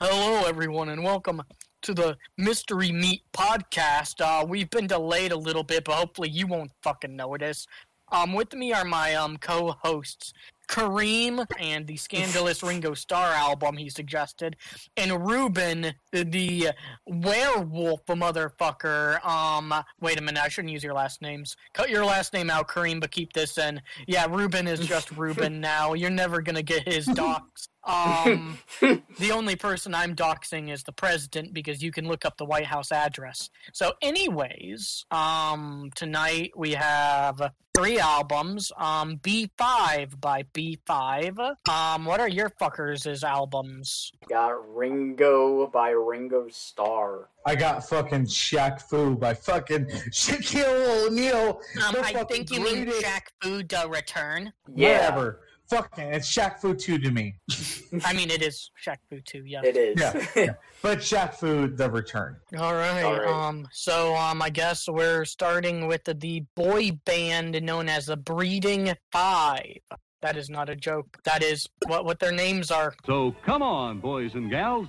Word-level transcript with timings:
Hello, 0.00 0.46
everyone, 0.46 0.90
and 0.90 1.02
welcome 1.02 1.42
to 1.82 1.92
the 1.92 2.16
Mystery 2.36 2.92
Meat 2.92 3.22
podcast. 3.32 4.20
Uh, 4.20 4.46
we've 4.46 4.70
been 4.70 4.86
delayed 4.86 5.32
a 5.32 5.36
little 5.36 5.64
bit, 5.64 5.82
but 5.82 5.96
hopefully 5.96 6.28
you 6.28 6.46
won't 6.46 6.70
fucking 6.84 7.16
notice. 7.16 7.66
Um, 8.12 8.32
with 8.32 8.52
me 8.54 8.72
are 8.72 8.84
my 8.84 9.16
um 9.16 9.38
co-hosts 9.38 10.32
Kareem 10.68 11.44
and 11.58 11.86
the 11.86 11.96
scandalous 11.96 12.62
Ringo 12.62 12.94
Starr 12.94 13.32
album 13.32 13.76
he 13.76 13.88
suggested, 13.88 14.56
and 14.96 15.26
Ruben, 15.26 15.94
the 16.12 16.70
werewolf 17.06 18.04
motherfucker. 18.06 19.24
Um, 19.24 19.74
wait 20.00 20.18
a 20.18 20.22
minute, 20.22 20.42
I 20.42 20.48
shouldn't 20.48 20.72
use 20.72 20.84
your 20.84 20.94
last 20.94 21.22
names. 21.22 21.56
Cut 21.72 21.90
your 21.90 22.04
last 22.04 22.32
name 22.32 22.50
out, 22.50 22.68
Kareem, 22.68 23.00
but 23.00 23.10
keep 23.10 23.32
this 23.32 23.58
in. 23.58 23.80
Yeah, 24.06 24.26
Ruben 24.28 24.66
is 24.66 24.80
just 24.80 25.10
Ruben 25.12 25.60
now. 25.62 25.94
You're 25.94 26.10
never 26.10 26.42
gonna 26.42 26.62
get 26.62 26.86
his 26.86 27.06
docs. 27.06 27.68
Um, 27.84 28.58
the 28.80 29.32
only 29.32 29.56
person 29.56 29.94
I'm 29.94 30.14
doxing 30.14 30.70
is 30.70 30.82
the 30.82 30.92
president 30.92 31.54
because 31.54 31.82
you 31.82 31.90
can 31.90 32.06
look 32.06 32.24
up 32.24 32.36
the 32.36 32.44
White 32.44 32.66
House 32.66 32.92
address. 32.92 33.48
So, 33.72 33.94
anyways, 34.02 35.06
um, 35.10 35.90
tonight 35.94 36.52
we 36.54 36.72
have 36.72 37.52
three 37.74 37.98
albums. 37.98 38.72
Um, 38.76 39.18
B5 39.18 40.20
by 40.20 40.42
B5. 40.58 41.54
Um, 41.68 42.04
what 42.04 42.20
are 42.20 42.28
your 42.28 42.50
fuckers' 42.50 43.22
albums? 43.22 44.10
Got 44.28 44.74
Ringo 44.74 45.68
by 45.68 45.90
Ringo 45.90 46.48
Starr. 46.48 47.28
I 47.46 47.54
got 47.54 47.88
fucking 47.88 48.24
Shaq 48.26 48.82
Fu 48.82 49.14
by 49.16 49.34
fucking 49.34 49.86
Shaquille 50.10 51.06
O'Neal. 51.06 51.60
Um, 51.86 51.96
I 52.02 52.24
think 52.24 52.50
you 52.50 52.60
mean 52.60 52.84
greatest- 52.84 53.04
Shaq 53.04 53.22
Fu 53.40 53.62
to 53.62 53.86
Return. 53.88 54.52
Yeah, 54.74 55.10
Whatever. 55.10 55.40
Fucking, 55.70 56.14
it's 56.14 56.34
Shaq 56.34 56.60
Fu 56.60 56.74
2 56.74 56.98
to 56.98 57.10
me. 57.10 57.36
I 58.04 58.14
mean, 58.14 58.30
it 58.30 58.42
is 58.42 58.70
Shaq 58.82 58.96
Fu 59.10 59.20
too. 59.20 59.42
Yeah. 59.44 59.60
it 59.62 59.76
is. 59.76 60.00
Yeah, 60.00 60.26
yeah. 60.34 60.54
But 60.82 61.00
Shaq 61.00 61.34
Fu, 61.34 61.68
The 61.68 61.90
Return. 61.90 62.36
All 62.58 62.72
right. 62.72 63.02
All 63.02 63.18
right. 63.18 63.28
Um. 63.28 63.68
So, 63.72 64.14
um, 64.16 64.40
I 64.40 64.48
guess 64.48 64.88
we're 64.88 65.24
starting 65.26 65.86
with 65.86 66.04
the, 66.04 66.14
the 66.14 66.44
boy 66.54 66.92
band 67.04 67.60
known 67.62 67.88
as 67.90 68.06
the 68.06 68.16
Breeding 68.16 68.94
Five. 69.12 69.78
That 70.20 70.36
is 70.36 70.50
not 70.50 70.68
a 70.68 70.76
joke. 70.76 71.18
That 71.24 71.42
is 71.42 71.68
what 71.86 72.04
what 72.04 72.18
their 72.18 72.32
names 72.32 72.70
are. 72.70 72.94
So 73.06 73.34
come 73.44 73.62
on, 73.62 74.00
boys 74.00 74.34
and 74.34 74.50
gals. 74.50 74.88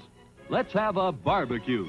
Let's 0.50 0.74
have 0.74 0.98
a 0.98 1.12
barbecue. 1.12 1.86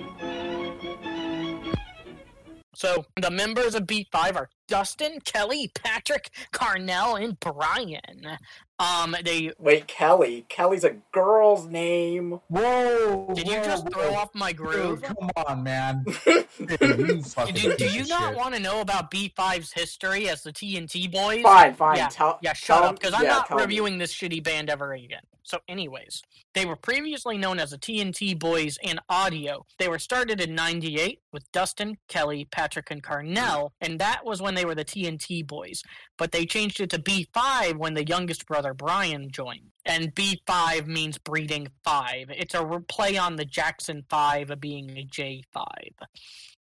So 2.74 3.04
the 3.20 3.30
members 3.30 3.74
of 3.74 3.84
B5 3.84 4.36
are 4.36 4.48
Dustin, 4.68 5.18
Kelly, 5.24 5.70
Patrick, 5.74 6.30
Carnell, 6.52 7.20
and 7.22 7.38
Brian. 7.40 8.38
Um, 8.78 9.14
they 9.24 9.52
Wait, 9.58 9.88
Kelly. 9.88 10.46
Kelly's 10.48 10.84
a 10.84 10.96
girl's 11.12 11.66
name. 11.66 12.40
Whoa! 12.48 13.32
did 13.34 13.46
you 13.48 13.56
whoa, 13.58 13.64
just 13.64 13.92
throw 13.92 14.10
whoa. 14.12 14.16
off 14.18 14.34
my 14.34 14.52
groove? 14.52 15.02
Dude, 15.02 15.16
come 15.16 15.30
on, 15.36 15.62
man. 15.64 16.04
Dude, 16.24 16.80
you 16.80 17.22
Do, 17.52 17.76
do 17.76 17.88
you 17.92 18.06
not 18.06 18.30
shit. 18.30 18.36
want 18.36 18.54
to 18.54 18.60
know 18.60 18.80
about 18.80 19.10
B5's 19.10 19.72
history 19.72 20.28
as 20.30 20.42
the 20.44 20.52
TNT 20.52 21.10
boys? 21.10 21.42
Fine, 21.42 21.74
fine. 21.74 21.96
Yeah, 21.98 22.08
tell, 22.08 22.38
Yeah, 22.40 22.52
shut 22.54 22.78
tell- 22.78 22.88
up, 22.90 22.98
because 23.00 23.12
I'm 23.12 23.24
yeah, 23.24 23.30
not 23.30 23.48
tell 23.48 23.56
me. 23.58 23.64
reviewing 23.64 23.98
this 23.98 24.14
shitty 24.14 24.42
band 24.42 24.70
ever 24.70 24.92
again. 24.92 25.20
So, 25.50 25.58
anyways, 25.66 26.22
they 26.54 26.64
were 26.64 26.76
previously 26.76 27.36
known 27.36 27.58
as 27.58 27.72
the 27.72 27.76
TNT 27.76 28.38
Boys 28.38 28.78
in 28.84 29.00
audio. 29.08 29.66
They 29.80 29.88
were 29.88 29.98
started 29.98 30.40
in 30.40 30.54
'98 30.54 31.18
with 31.32 31.50
Dustin, 31.50 31.98
Kelly, 32.06 32.46
Patrick, 32.52 32.92
and 32.92 33.02
Carnell, 33.02 33.70
and 33.80 33.98
that 33.98 34.24
was 34.24 34.40
when 34.40 34.54
they 34.54 34.64
were 34.64 34.76
the 34.76 34.84
TNT 34.84 35.44
Boys. 35.44 35.82
But 36.16 36.30
they 36.30 36.46
changed 36.46 36.80
it 36.80 36.90
to 36.90 37.00
B5 37.00 37.78
when 37.78 37.94
the 37.94 38.06
youngest 38.06 38.46
brother 38.46 38.74
Brian 38.74 39.28
joined. 39.32 39.72
And 39.84 40.14
B5 40.14 40.86
means 40.86 41.18
breeding 41.18 41.66
five. 41.82 42.30
It's 42.30 42.54
a 42.54 42.64
play 42.86 43.16
on 43.16 43.34
the 43.34 43.44
Jackson 43.44 44.04
Five 44.08 44.52
being 44.60 44.96
a 44.96 45.04
J5. 45.04 45.66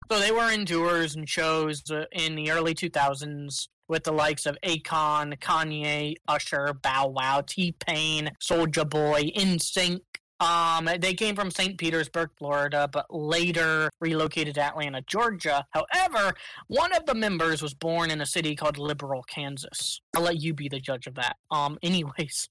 So 0.09 0.19
they 0.19 0.31
were 0.31 0.51
in 0.53 0.65
tours 0.65 1.15
and 1.15 1.27
shows 1.27 1.83
uh, 1.91 2.05
in 2.13 2.35
the 2.35 2.51
early 2.51 2.73
2000s 2.73 3.67
with 3.89 4.05
the 4.05 4.13
likes 4.13 4.45
of 4.45 4.57
Akon, 4.63 5.37
Kanye, 5.39 6.15
Usher, 6.29 6.73
Bow 6.81 7.07
Wow, 7.07 7.43
T 7.45 7.73
Pain, 7.73 8.31
Soulja 8.41 8.89
Boy, 8.89 9.31
NSYNC. 9.35 9.99
Um, 10.39 10.89
they 10.99 11.13
came 11.13 11.35
from 11.35 11.49
St. 11.49 11.77
Petersburg, 11.77 12.29
Florida, 12.37 12.87
but 12.91 13.05
later 13.13 13.89
relocated 13.99 14.55
to 14.55 14.61
Atlanta, 14.61 15.01
Georgia. 15.01 15.65
However, 15.71 16.35
one 16.67 16.93
of 16.93 17.05
the 17.05 17.15
members 17.15 17.61
was 17.61 17.73
born 17.73 18.11
in 18.11 18.21
a 18.21 18.25
city 18.25 18.55
called 18.55 18.77
Liberal, 18.77 19.23
Kansas. 19.23 20.01
I'll 20.15 20.23
let 20.23 20.39
you 20.39 20.53
be 20.53 20.69
the 20.69 20.79
judge 20.79 21.07
of 21.07 21.15
that. 21.15 21.37
Um, 21.49 21.79
anyways, 21.83 22.49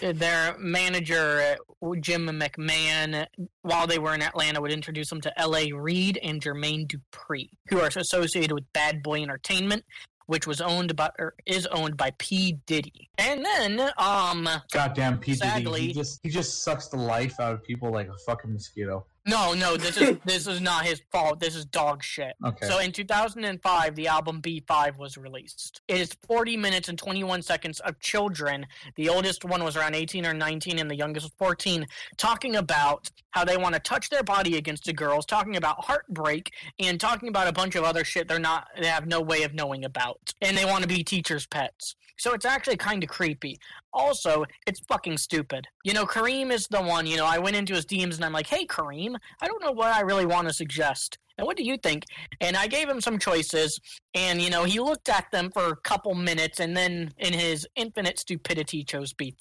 their 0.00 0.56
manager 0.58 1.56
uh, 1.82 1.94
Jim 2.00 2.26
McMahon, 2.26 3.26
while 3.62 3.86
they 3.86 3.98
were 3.98 4.14
in 4.14 4.22
Atlanta, 4.22 4.60
would 4.60 4.72
introduce 4.72 5.10
them 5.10 5.20
to 5.20 5.40
L.A. 5.40 5.72
Reid 5.72 6.18
and 6.22 6.42
Jermaine 6.42 6.86
Dupri, 6.86 7.50
who 7.68 7.80
are 7.80 7.90
associated 7.94 8.52
with 8.52 8.72
Bad 8.72 9.02
Boy 9.02 9.22
Entertainment, 9.22 9.84
which 10.26 10.46
was 10.46 10.60
owned 10.60 10.94
by 10.96 11.10
or 11.18 11.34
is 11.46 11.66
owned 11.66 11.96
by 11.96 12.12
P 12.18 12.58
Diddy. 12.66 13.08
And 13.18 13.44
then, 13.44 13.90
um, 13.98 14.48
Goddamn 14.72 15.18
P. 15.18 15.34
Diddy. 15.34 15.80
He 15.80 15.92
just, 15.92 16.20
he 16.22 16.28
just 16.28 16.62
sucks 16.62 16.88
the 16.88 16.96
life 16.96 17.40
out 17.40 17.54
of 17.54 17.62
people 17.62 17.90
like 17.92 18.08
a 18.08 18.18
fucking 18.26 18.52
mosquito. 18.52 19.06
No, 19.26 19.54
no, 19.54 19.76
this 19.76 19.96
is 19.96 20.16
this 20.24 20.46
is 20.46 20.60
not 20.60 20.84
his 20.84 21.02
fault. 21.10 21.40
This 21.40 21.54
is 21.54 21.64
dog 21.64 22.02
shit. 22.02 22.34
Okay. 22.44 22.66
So 22.66 22.78
in 22.78 22.92
2005, 22.92 23.94
the 23.94 24.06
album 24.06 24.40
B5 24.40 24.96
was 24.98 25.18
released. 25.18 25.80
It 25.88 26.00
is 26.00 26.16
40 26.26 26.56
minutes 26.56 26.88
and 26.88 26.98
21 26.98 27.42
seconds 27.42 27.80
of 27.80 27.98
children. 28.00 28.66
The 28.94 29.08
oldest 29.08 29.44
one 29.44 29.64
was 29.64 29.76
around 29.76 29.94
18 29.94 30.24
or 30.24 30.34
19, 30.34 30.78
and 30.78 30.90
the 30.90 30.96
youngest 30.96 31.24
was 31.24 31.32
14, 31.38 31.86
talking 32.16 32.56
about 32.56 33.10
how 33.30 33.44
they 33.44 33.56
want 33.56 33.74
to 33.74 33.80
touch 33.80 34.10
their 34.10 34.22
body 34.22 34.56
against 34.56 34.84
the 34.84 34.92
girls, 34.92 35.26
talking 35.26 35.56
about 35.56 35.84
heartbreak, 35.84 36.52
and 36.78 37.00
talking 37.00 37.28
about 37.28 37.48
a 37.48 37.52
bunch 37.52 37.74
of 37.74 37.84
other 37.84 38.04
shit 38.04 38.28
they're 38.28 38.38
not, 38.38 38.68
they 38.80 38.86
have 38.86 39.06
no 39.06 39.20
way 39.20 39.42
of 39.42 39.54
knowing 39.54 39.84
about, 39.84 40.34
and 40.40 40.56
they 40.56 40.64
want 40.64 40.82
to 40.82 40.88
be 40.88 41.02
teachers' 41.04 41.46
pets. 41.46 41.96
So 42.16 42.32
it's 42.32 42.44
actually 42.44 42.76
kind 42.76 43.02
of 43.02 43.08
creepy. 43.08 43.58
Also, 43.92 44.44
it's 44.66 44.80
fucking 44.88 45.18
stupid. 45.18 45.66
You 45.84 45.94
know, 45.94 46.04
Kareem 46.04 46.50
is 46.50 46.66
the 46.68 46.82
one, 46.82 47.06
you 47.06 47.16
know, 47.16 47.26
I 47.26 47.38
went 47.38 47.56
into 47.56 47.74
his 47.74 47.86
DMs 47.86 48.16
and 48.16 48.24
I'm 48.24 48.32
like, 48.32 48.46
hey, 48.46 48.66
Kareem, 48.66 49.16
I 49.40 49.46
don't 49.46 49.62
know 49.62 49.72
what 49.72 49.94
I 49.94 50.00
really 50.00 50.26
want 50.26 50.48
to 50.48 50.54
suggest. 50.54 51.18
And 51.38 51.46
what 51.46 51.56
do 51.56 51.62
you 51.62 51.76
think? 51.76 52.04
And 52.40 52.56
I 52.56 52.66
gave 52.66 52.88
him 52.88 53.00
some 53.00 53.18
choices, 53.18 53.78
and 54.14 54.40
you 54.40 54.48
know, 54.48 54.64
he 54.64 54.80
looked 54.80 55.10
at 55.10 55.30
them 55.32 55.50
for 55.50 55.66
a 55.66 55.76
couple 55.76 56.14
minutes, 56.14 56.60
and 56.60 56.74
then, 56.74 57.12
in 57.18 57.34
his 57.34 57.68
infinite 57.76 58.18
stupidity, 58.18 58.82
chose 58.84 59.12
B5. 59.12 59.34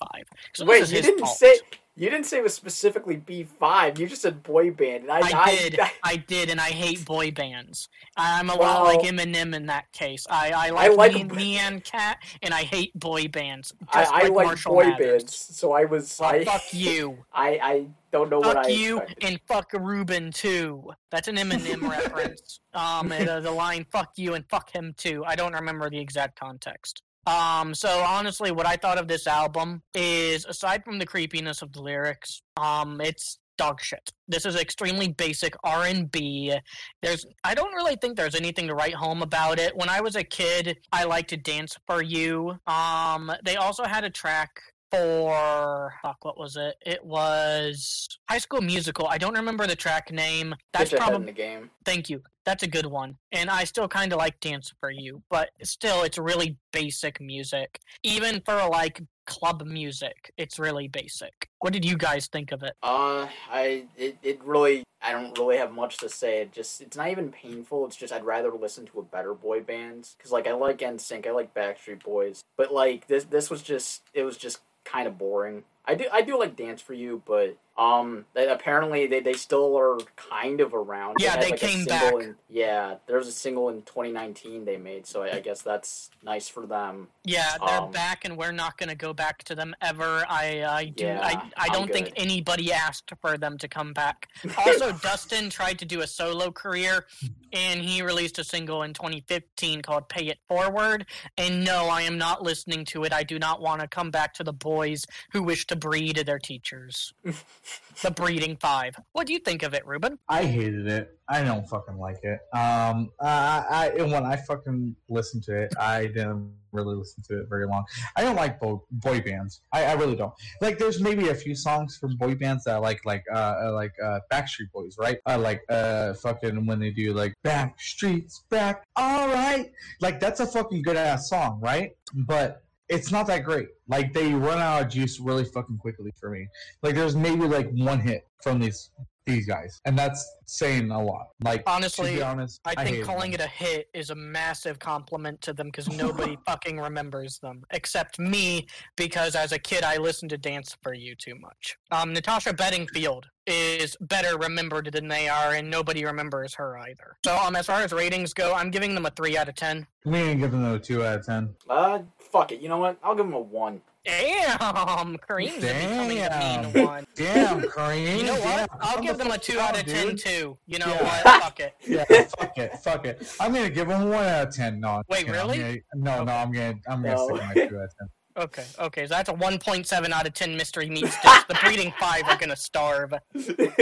So 0.53 0.65
Wait, 0.65 0.91
you 0.91 1.01
didn't 1.01 1.19
fault. 1.19 1.37
say 1.37 1.57
you 1.97 2.09
didn't 2.09 2.25
say 2.25 2.37
it 2.37 2.43
was 2.43 2.53
specifically 2.53 3.15
B 3.15 3.43
five. 3.43 3.97
You 3.99 4.07
just 4.07 4.21
said 4.21 4.43
boy 4.43 4.71
band. 4.71 5.03
And 5.03 5.11
I, 5.11 5.19
I 5.33 5.55
did, 5.55 5.79
I 6.03 6.15
did, 6.17 6.49
and 6.49 6.59
I 6.59 6.69
hate 6.69 7.05
boy 7.05 7.31
bands. 7.31 7.87
I'm 8.17 8.49
a 8.49 8.55
lot 8.55 8.83
like 8.83 8.99
Eminem 9.01 9.55
in 9.55 9.65
that 9.67 9.91
case. 9.93 10.25
I, 10.29 10.51
I 10.51 10.69
like, 10.71 10.91
I 10.91 10.93
like 10.93 11.13
me, 11.13 11.23
b- 11.23 11.35
me 11.35 11.57
and 11.57 11.83
Cat, 11.83 12.17
and 12.41 12.53
I 12.53 12.63
hate 12.63 12.97
boy 12.99 13.27
bands. 13.27 13.73
I, 13.93 14.01
Just 14.01 14.13
I 14.13 14.21
like, 14.27 14.47
like 14.47 14.63
boy 14.63 14.83
Mathers. 14.87 15.23
bands, 15.23 15.35
so 15.35 15.71
I 15.71 15.85
was 15.85 16.17
Well, 16.19 16.29
I, 16.35 16.43
fuck 16.43 16.63
you. 16.73 17.17
I 17.33 17.59
I 17.61 17.85
don't 18.11 18.29
know 18.29 18.39
what 18.39 18.57
I. 18.57 18.63
Fuck 18.63 18.71
you 18.71 18.97
expected. 18.99 19.27
and 19.29 19.39
fuck 19.47 19.71
Ruben 19.73 20.31
too. 20.31 20.91
That's 21.11 21.27
an 21.27 21.37
Eminem 21.37 21.89
reference. 21.89 22.59
Um, 22.75 23.09
uh, 23.09 23.39
the 23.39 23.51
line 23.51 23.85
"fuck 23.89 24.11
you" 24.17 24.33
and 24.33 24.43
"fuck 24.49 24.69
him 24.69 24.93
too." 24.97 25.23
I 25.25 25.37
don't 25.37 25.53
remember 25.53 25.89
the 25.89 25.97
exact 25.97 26.37
context. 26.37 27.03
Um, 27.25 27.73
so 27.73 27.89
honestly, 27.99 28.51
what 28.51 28.67
I 28.67 28.75
thought 28.75 28.97
of 28.97 29.07
this 29.07 29.27
album 29.27 29.81
is, 29.93 30.45
aside 30.45 30.83
from 30.85 30.99
the 30.99 31.05
creepiness 31.05 31.61
of 31.61 31.73
the 31.73 31.81
lyrics, 31.81 32.41
um, 32.57 33.01
it's 33.01 33.39
dog 33.57 33.81
shit. 33.81 34.11
This 34.27 34.45
is 34.45 34.55
extremely 34.55 35.07
basic 35.07 35.55
R 35.63 35.85
and 35.85 36.11
B. 36.11 36.53
There's, 37.01 37.25
I 37.43 37.55
don't 37.55 37.73
really 37.73 37.95
think 37.95 38.17
there's 38.17 38.35
anything 38.35 38.67
to 38.67 38.75
write 38.75 38.93
home 38.93 39.21
about 39.21 39.59
it. 39.59 39.75
When 39.75 39.89
I 39.89 40.01
was 40.01 40.15
a 40.15 40.23
kid, 40.23 40.77
I 40.91 41.05
liked 41.05 41.29
to 41.29 41.37
dance 41.37 41.77
for 41.87 42.03
you. 42.03 42.57
Um, 42.67 43.31
they 43.43 43.55
also 43.55 43.85
had 43.85 44.03
a 44.03 44.09
track 44.09 44.59
for 44.95 45.93
fuck, 46.01 46.23
what 46.23 46.37
was 46.37 46.55
it? 46.55 46.75
It 46.85 47.03
was 47.03 48.07
High 48.29 48.37
School 48.37 48.61
Musical. 48.61 49.07
I 49.07 49.17
don't 49.17 49.35
remember 49.35 49.67
the 49.67 49.75
track 49.75 50.11
name. 50.11 50.55
That's 50.73 50.91
Pitch 50.91 50.99
ahead 50.99 51.09
in 51.09 51.13
probably 51.13 51.31
the 51.31 51.37
game. 51.37 51.69
thank 51.83 52.09
you. 52.09 52.21
That's 52.45 52.63
a 52.63 52.67
good 52.67 52.85
one. 52.85 53.17
And 53.31 53.49
I 53.49 53.63
still 53.63 53.87
kind 53.87 54.13
of 54.13 54.19
like 54.19 54.39
Dance 54.39 54.73
for 54.79 54.91
You, 54.91 55.23
but 55.29 55.49
still, 55.63 56.03
it's 56.03 56.17
really 56.17 56.57
basic 56.71 57.19
music. 57.19 57.79
Even 58.03 58.41
for 58.45 58.55
like 58.69 59.01
club 59.25 59.63
music, 59.65 60.31
it's 60.37 60.59
really 60.59 60.87
basic. 60.87 61.49
What 61.59 61.73
did 61.73 61.83
you 61.83 61.97
guys 61.97 62.27
think 62.27 62.51
of 62.51 62.61
it? 62.61 62.73
Uh, 62.83 63.27
I 63.51 63.85
it, 63.97 64.17
it 64.21 64.43
really 64.43 64.83
I 65.01 65.11
don't 65.11 65.37
really 65.37 65.57
have 65.57 65.71
much 65.71 65.97
to 65.97 66.09
say. 66.09 66.41
It 66.41 66.51
just 66.51 66.81
it's 66.81 66.95
not 66.95 67.09
even 67.09 67.31
painful. 67.31 67.85
It's 67.85 67.95
just 67.95 68.13
I'd 68.13 68.23
rather 68.23 68.51
listen 68.51 68.85
to 68.87 68.99
a 68.99 69.03
better 69.03 69.33
boy 69.33 69.61
band 69.61 70.09
because 70.17 70.31
like 70.31 70.47
I 70.47 70.53
like 70.53 70.79
NSYNC, 70.79 71.27
I 71.27 71.31
like 71.31 71.53
Backstreet 71.53 72.03
Boys, 72.03 72.43
but 72.57 72.73
like 72.73 73.07
this 73.07 73.23
this 73.25 73.49
was 73.49 73.63
just 73.63 74.03
it 74.13 74.23
was 74.23 74.37
just 74.37 74.59
kind 74.85 75.07
of 75.07 75.17
boring. 75.17 75.63
I 75.85 75.95
do 75.95 76.05
I 76.11 76.21
do 76.21 76.39
like 76.39 76.55
Dance 76.55 76.81
for 76.81 76.93
You, 76.93 77.21
but 77.25 77.57
Um, 77.77 78.25
they, 78.33 78.47
apparently 78.47 79.05
they, 79.05 79.19
they 79.19 79.33
still 79.33 79.77
are 79.77 79.97
kind 80.15 80.61
of 80.61 80.73
around. 80.73 81.17
Yeah, 81.19 81.31
had, 81.31 81.41
they 81.41 81.49
like, 81.51 81.59
came 81.59 81.83
back. 81.83 82.13
In, 82.13 82.35
yeah, 82.49 82.95
there 83.05 83.17
was 83.17 83.27
a 83.27 83.33
single 83.33 83.67
in 83.67 83.81
2019 83.81 84.63
they 84.63 84.77
made, 84.77 85.05
so 85.05 85.23
I, 85.23 85.35
I 85.35 85.39
guess 85.41 85.61
that's 85.61 86.09
nice 86.23 86.47
for 86.47 86.65
them. 86.65 87.09
Yeah, 87.25 87.57
they're 87.65 87.81
Um, 87.81 87.91
back, 87.91 88.23
and 88.23 88.37
we're 88.37 88.53
not 88.53 88.77
going 88.77 88.89
to 88.89 88.95
go 88.95 89.13
back 89.13 89.43
to 89.45 89.55
them 89.55 89.75
ever. 89.81 90.25
I, 90.29 90.63
I 90.63 90.85
do. 90.85 91.03
Yeah, 91.03 91.19
I, 91.21 91.51
I 91.57 91.67
don't 91.69 91.91
think 91.91 92.13
anybody 92.15 92.71
asked 92.71 93.11
for 93.19 93.37
them 93.37 93.57
to 93.57 93.67
come 93.67 93.93
back. 93.93 94.29
Also, 94.65 94.93
Dustin 94.93 95.49
tried 95.49 95.77
to 95.79 95.85
do 95.85 96.01
a 96.01 96.07
solo 96.07 96.49
career, 96.49 97.05
and 97.51 97.81
he 97.81 98.01
released 98.01 98.39
a 98.39 98.43
single 98.43 98.83
in 98.83 98.93
2015 98.93 99.81
called 99.81 100.07
"Pay 100.07 100.27
It 100.27 100.39
Forward." 100.47 101.05
And 101.37 101.63
no, 101.63 101.87
I 101.87 102.01
am 102.03 102.17
not 102.17 102.41
listening 102.41 102.85
to 102.85 103.03
it. 103.03 103.13
I 103.13 103.23
do 103.23 103.37
not 103.37 103.61
want 103.61 103.81
to 103.81 103.87
come 103.87 104.11
back 104.11 104.33
to 104.35 104.43
the 104.43 104.53
boys 104.53 105.05
who 105.31 105.43
wish 105.43 105.67
to 105.67 105.75
breed 105.75 106.17
their 106.25 106.39
teachers. 106.39 107.13
the 108.01 108.11
Breeding 108.11 108.57
Five. 108.57 108.95
What 109.13 109.27
do 109.27 109.33
you 109.33 109.39
think 109.39 109.63
of 109.63 109.73
it, 109.73 109.85
Ruben? 109.85 110.19
I 110.29 110.43
hated 110.43 110.87
it. 110.87 111.17
I 111.27 111.43
don't 111.43 111.67
fucking 111.67 111.97
like 111.97 112.19
it. 112.23 112.39
Um, 112.53 113.11
I, 113.19 113.91
I 113.97 114.03
when 114.03 114.25
I 114.25 114.35
fucking 114.35 114.95
listened 115.09 115.43
to 115.43 115.63
it, 115.63 115.73
I 115.79 116.07
didn't 116.07 116.53
really 116.71 116.95
listen 116.95 117.23
to 117.29 117.39
it 117.39 117.47
very 117.49 117.65
long. 117.65 117.83
I 118.15 118.21
don't 118.21 118.35
like 118.35 118.59
boy, 118.59 118.79
boy 118.91 119.21
bands. 119.21 119.61
I, 119.71 119.85
I 119.85 119.93
really 119.93 120.15
don't. 120.15 120.33
Like, 120.61 120.77
there's 120.77 121.01
maybe 121.01 121.29
a 121.29 121.35
few 121.35 121.55
songs 121.55 121.97
from 121.97 122.17
boy 122.17 122.35
bands 122.35 122.65
that 122.65 122.75
I 122.75 122.77
like, 122.77 123.03
like 123.05 123.23
uh, 123.33 123.55
uh, 123.65 123.71
like 123.73 123.93
uh, 124.03 124.19
Backstreet 124.31 124.71
Boys, 124.71 124.97
right? 124.99 125.17
I 125.25 125.37
like 125.37 125.63
uh, 125.69 126.13
fucking 126.15 126.65
when 126.65 126.79
they 126.79 126.91
do 126.91 127.13
like 127.13 127.33
Backstreet's 127.43 128.43
back, 128.49 128.83
all 128.95 129.27
right. 129.29 129.71
Like 130.01 130.19
that's 130.19 130.41
a 130.41 130.45
fucking 130.45 130.83
good 130.83 130.97
ass 130.97 131.29
song, 131.29 131.59
right? 131.61 131.95
But 132.13 132.64
it's 132.89 133.11
not 133.11 133.27
that 133.27 133.43
great. 133.43 133.69
Like 133.87 134.13
they 134.13 134.33
run 134.33 134.59
out 134.59 134.83
of 134.83 134.89
juice 134.89 135.19
really 135.19 135.45
fucking 135.45 135.77
quickly 135.77 136.11
for 136.19 136.29
me. 136.29 136.47
Like 136.83 136.95
there's 136.95 137.15
maybe 137.15 137.45
like 137.45 137.69
one 137.71 137.99
hit 137.99 138.27
from 138.41 138.59
these 138.59 138.91
these 139.25 139.47
guys, 139.47 139.81
and 139.85 139.97
that's 139.97 140.35
saying 140.45 140.91
a 140.91 141.03
lot. 141.03 141.29
Like 141.43 141.63
Honestly, 141.65 142.21
honest, 142.21 142.61
I 142.65 142.83
think 142.83 143.03
calling 143.03 143.31
them. 143.31 143.41
it 143.41 143.43
a 143.43 143.47
hit 143.47 143.89
is 143.93 144.11
a 144.11 144.15
massive 144.15 144.77
compliment 144.77 145.41
to 145.41 145.53
them 145.53 145.67
because 145.67 145.89
nobody 145.89 146.37
fucking 146.45 146.79
remembers 146.79 147.39
them 147.39 147.63
except 147.71 148.19
me 148.19 148.67
because 148.95 149.35
as 149.35 149.51
a 149.51 149.59
kid 149.59 149.83
I 149.83 149.97
listened 149.97 150.29
to 150.29 150.37
Dance 150.37 150.77
for 150.83 150.93
You 150.93 151.15
too 151.15 151.35
much. 151.35 151.77
Um, 151.91 152.13
Natasha 152.13 152.53
Bedingfield 152.53 153.25
is 153.47 153.95
better 154.01 154.37
remembered 154.37 154.91
than 154.91 155.07
they 155.07 155.27
are, 155.29 155.53
and 155.53 155.69
nobody 155.69 156.03
remembers 156.05 156.53
her 156.55 156.77
either. 156.79 157.17
So 157.25 157.35
um, 157.37 157.55
as 157.55 157.65
far 157.67 157.81
as 157.81 157.91
ratings 157.91 158.33
go, 158.33 158.53
I'm 158.53 158.71
giving 158.71 158.95
them 158.95 159.05
a 159.05 159.11
three 159.11 159.37
out 159.37 159.47
of 159.49 159.55
ten. 159.55 159.85
we 160.05 160.17
ain't 160.17 160.39
giving 160.39 160.61
them 160.63 160.73
a 160.73 160.79
two 160.79 161.03
out 161.03 161.19
of 161.19 161.25
ten. 161.25 161.55
Uh, 161.69 161.99
fuck 162.19 162.51
it. 162.51 162.61
You 162.61 162.69
know 162.69 162.77
what? 162.77 162.97
I'll 163.03 163.15
give 163.15 163.25
them 163.25 163.33
a 163.35 163.39
one. 163.39 163.81
Damn, 164.03 165.17
Kareem's 165.17 165.55
becoming 165.63 166.19
a 166.19 166.29
Damn. 166.29 166.71
mean 166.73 166.85
one. 166.85 167.07
Damn, 167.15 167.61
Kareem. 167.63 168.17
You 168.19 168.23
know 168.27 168.35
damn, 168.37 168.59
what? 168.67 168.69
I'll 168.79 169.01
give 169.01 169.17
them 169.17 169.31
a 169.31 169.37
two 169.37 169.59
out 169.59 169.79
of 169.79 169.85
ten 169.87 170.09
dude. 170.09 170.19
too. 170.19 170.57
You 170.67 170.77
know 170.77 170.85
Yeah. 170.87 171.03
what? 171.03 171.41
Fuck 171.43 171.59
it. 171.59 171.73
Yeah, 171.87 172.03
fuck 172.37 172.57
it, 172.57 172.77
fuck 172.83 173.05
it. 173.07 173.35
I'm 173.39 173.51
gonna 173.53 173.69
give 173.71 173.87
them 173.87 174.09
one 174.09 174.25
out 174.25 174.47
of 174.49 174.55
ten. 174.55 174.79
No, 174.79 175.01
Wait, 175.09 175.27
really? 175.27 175.57
gonna- 175.57 175.77
no, 175.95 176.23
no, 176.23 176.33
I'm 176.33 176.51
gonna, 176.51 176.75
I'm 176.87 177.01
gonna 177.01 177.15
No. 177.15 177.25
stick 177.27 177.33
with 177.33 177.43
my 177.43 177.53
two 177.67 177.77
out 177.79 177.83
of 177.85 177.97
ten. 177.97 178.09
Okay, 178.37 178.65
okay, 178.79 179.03
so 179.07 179.13
that's 179.13 179.29
a 179.29 179.33
1.7 179.33 180.11
out 180.11 180.27
of 180.27 180.33
10 180.33 180.57
mystery 180.57 180.89
meat 180.89 181.07
sticks. 181.07 181.43
The 181.45 181.57
breeding 181.63 181.93
five 181.99 182.23
are 182.25 182.37
gonna 182.37 182.55
starve. 182.55 183.13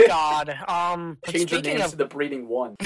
God. 0.06 0.56
Um, 0.68 1.18
Change 1.28 1.50
their 1.50 1.58
speaking 1.58 1.78
names 1.78 1.84
of 1.86 1.90
to 1.92 1.96
the 1.96 2.04
breeding 2.04 2.46
one. 2.46 2.76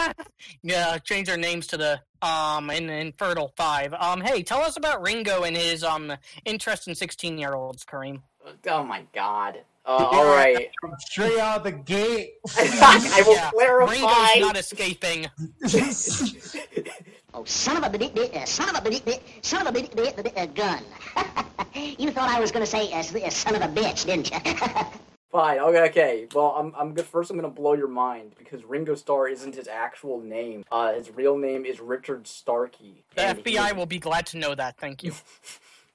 yeah, 0.62 0.96
change 0.98 1.26
their 1.26 1.36
names 1.36 1.66
to 1.68 1.76
the 1.76 2.00
um 2.22 2.70
in 2.70 2.88
infertile 2.88 3.52
five. 3.56 3.92
Um, 3.94 4.20
hey, 4.20 4.42
tell 4.44 4.60
us 4.60 4.76
about 4.76 5.02
Ringo 5.02 5.42
and 5.42 5.56
his 5.56 5.82
um 5.82 6.12
interest 6.44 6.86
in 6.86 6.94
16 6.94 7.36
year 7.36 7.54
olds, 7.54 7.84
Kareem. 7.84 8.22
Oh 8.68 8.84
my 8.84 9.02
god. 9.12 9.58
Uh, 9.88 9.92
all 9.92 10.26
right. 10.26 10.70
Straight 10.98 11.38
out 11.38 11.64
the 11.64 11.72
gate. 11.72 12.34
I 12.58 13.22
will 13.26 13.32
Yeah, 13.34 13.50
clarify. 13.50 13.92
Ringo's 13.92 14.40
not 14.40 14.56
escaping. 14.58 15.26
Oh, 17.34 17.44
son 17.44 17.76
of 17.76 17.84
a 17.84 17.90
bitty, 17.90 18.08
bit, 18.12 18.34
uh, 18.34 18.46
son 18.46 18.70
of 18.70 18.76
a 18.76 18.80
bitty, 18.82 19.00
bit, 19.04 19.22
son 19.42 19.60
of 19.60 19.68
a 19.68 19.72
bitty, 19.72 19.94
bit, 19.94 20.16
bit, 20.16 20.36
uh, 20.36 20.46
gun. 20.46 20.82
you 21.98 22.10
thought 22.10 22.30
I 22.30 22.40
was 22.40 22.50
going 22.50 22.64
to 22.64 22.70
say, 22.70 22.90
uh, 22.90 22.96
uh, 23.00 23.30
son 23.30 23.54
of 23.54 23.62
a 23.62 23.68
bitch, 23.68 24.06
didn't 24.06 24.30
you? 24.32 24.38
Fine. 25.30 25.58
Okay. 25.58 25.82
Okay. 25.90 26.26
Well, 26.34 26.54
I'm. 26.56 26.74
I'm 26.76 26.94
good. 26.94 27.04
First, 27.04 27.30
I'm 27.30 27.36
gonna 27.36 27.50
blow 27.50 27.74
your 27.74 27.86
mind 27.86 28.32
because 28.38 28.64
Ringo 28.64 28.94
Starr 28.94 29.28
isn't 29.28 29.54
his 29.54 29.68
actual 29.68 30.20
name. 30.22 30.64
Uh, 30.72 30.94
his 30.94 31.10
real 31.14 31.36
name 31.36 31.66
is 31.66 31.80
Richard 31.80 32.26
Starkey. 32.26 33.04
The 33.14 33.22
and 33.26 33.38
he- 33.38 33.44
FBI 33.56 33.76
will 33.76 33.84
be 33.86 33.98
glad 33.98 34.24
to 34.28 34.38
know 34.38 34.54
that. 34.54 34.78
Thank 34.78 35.04
you. 35.04 35.12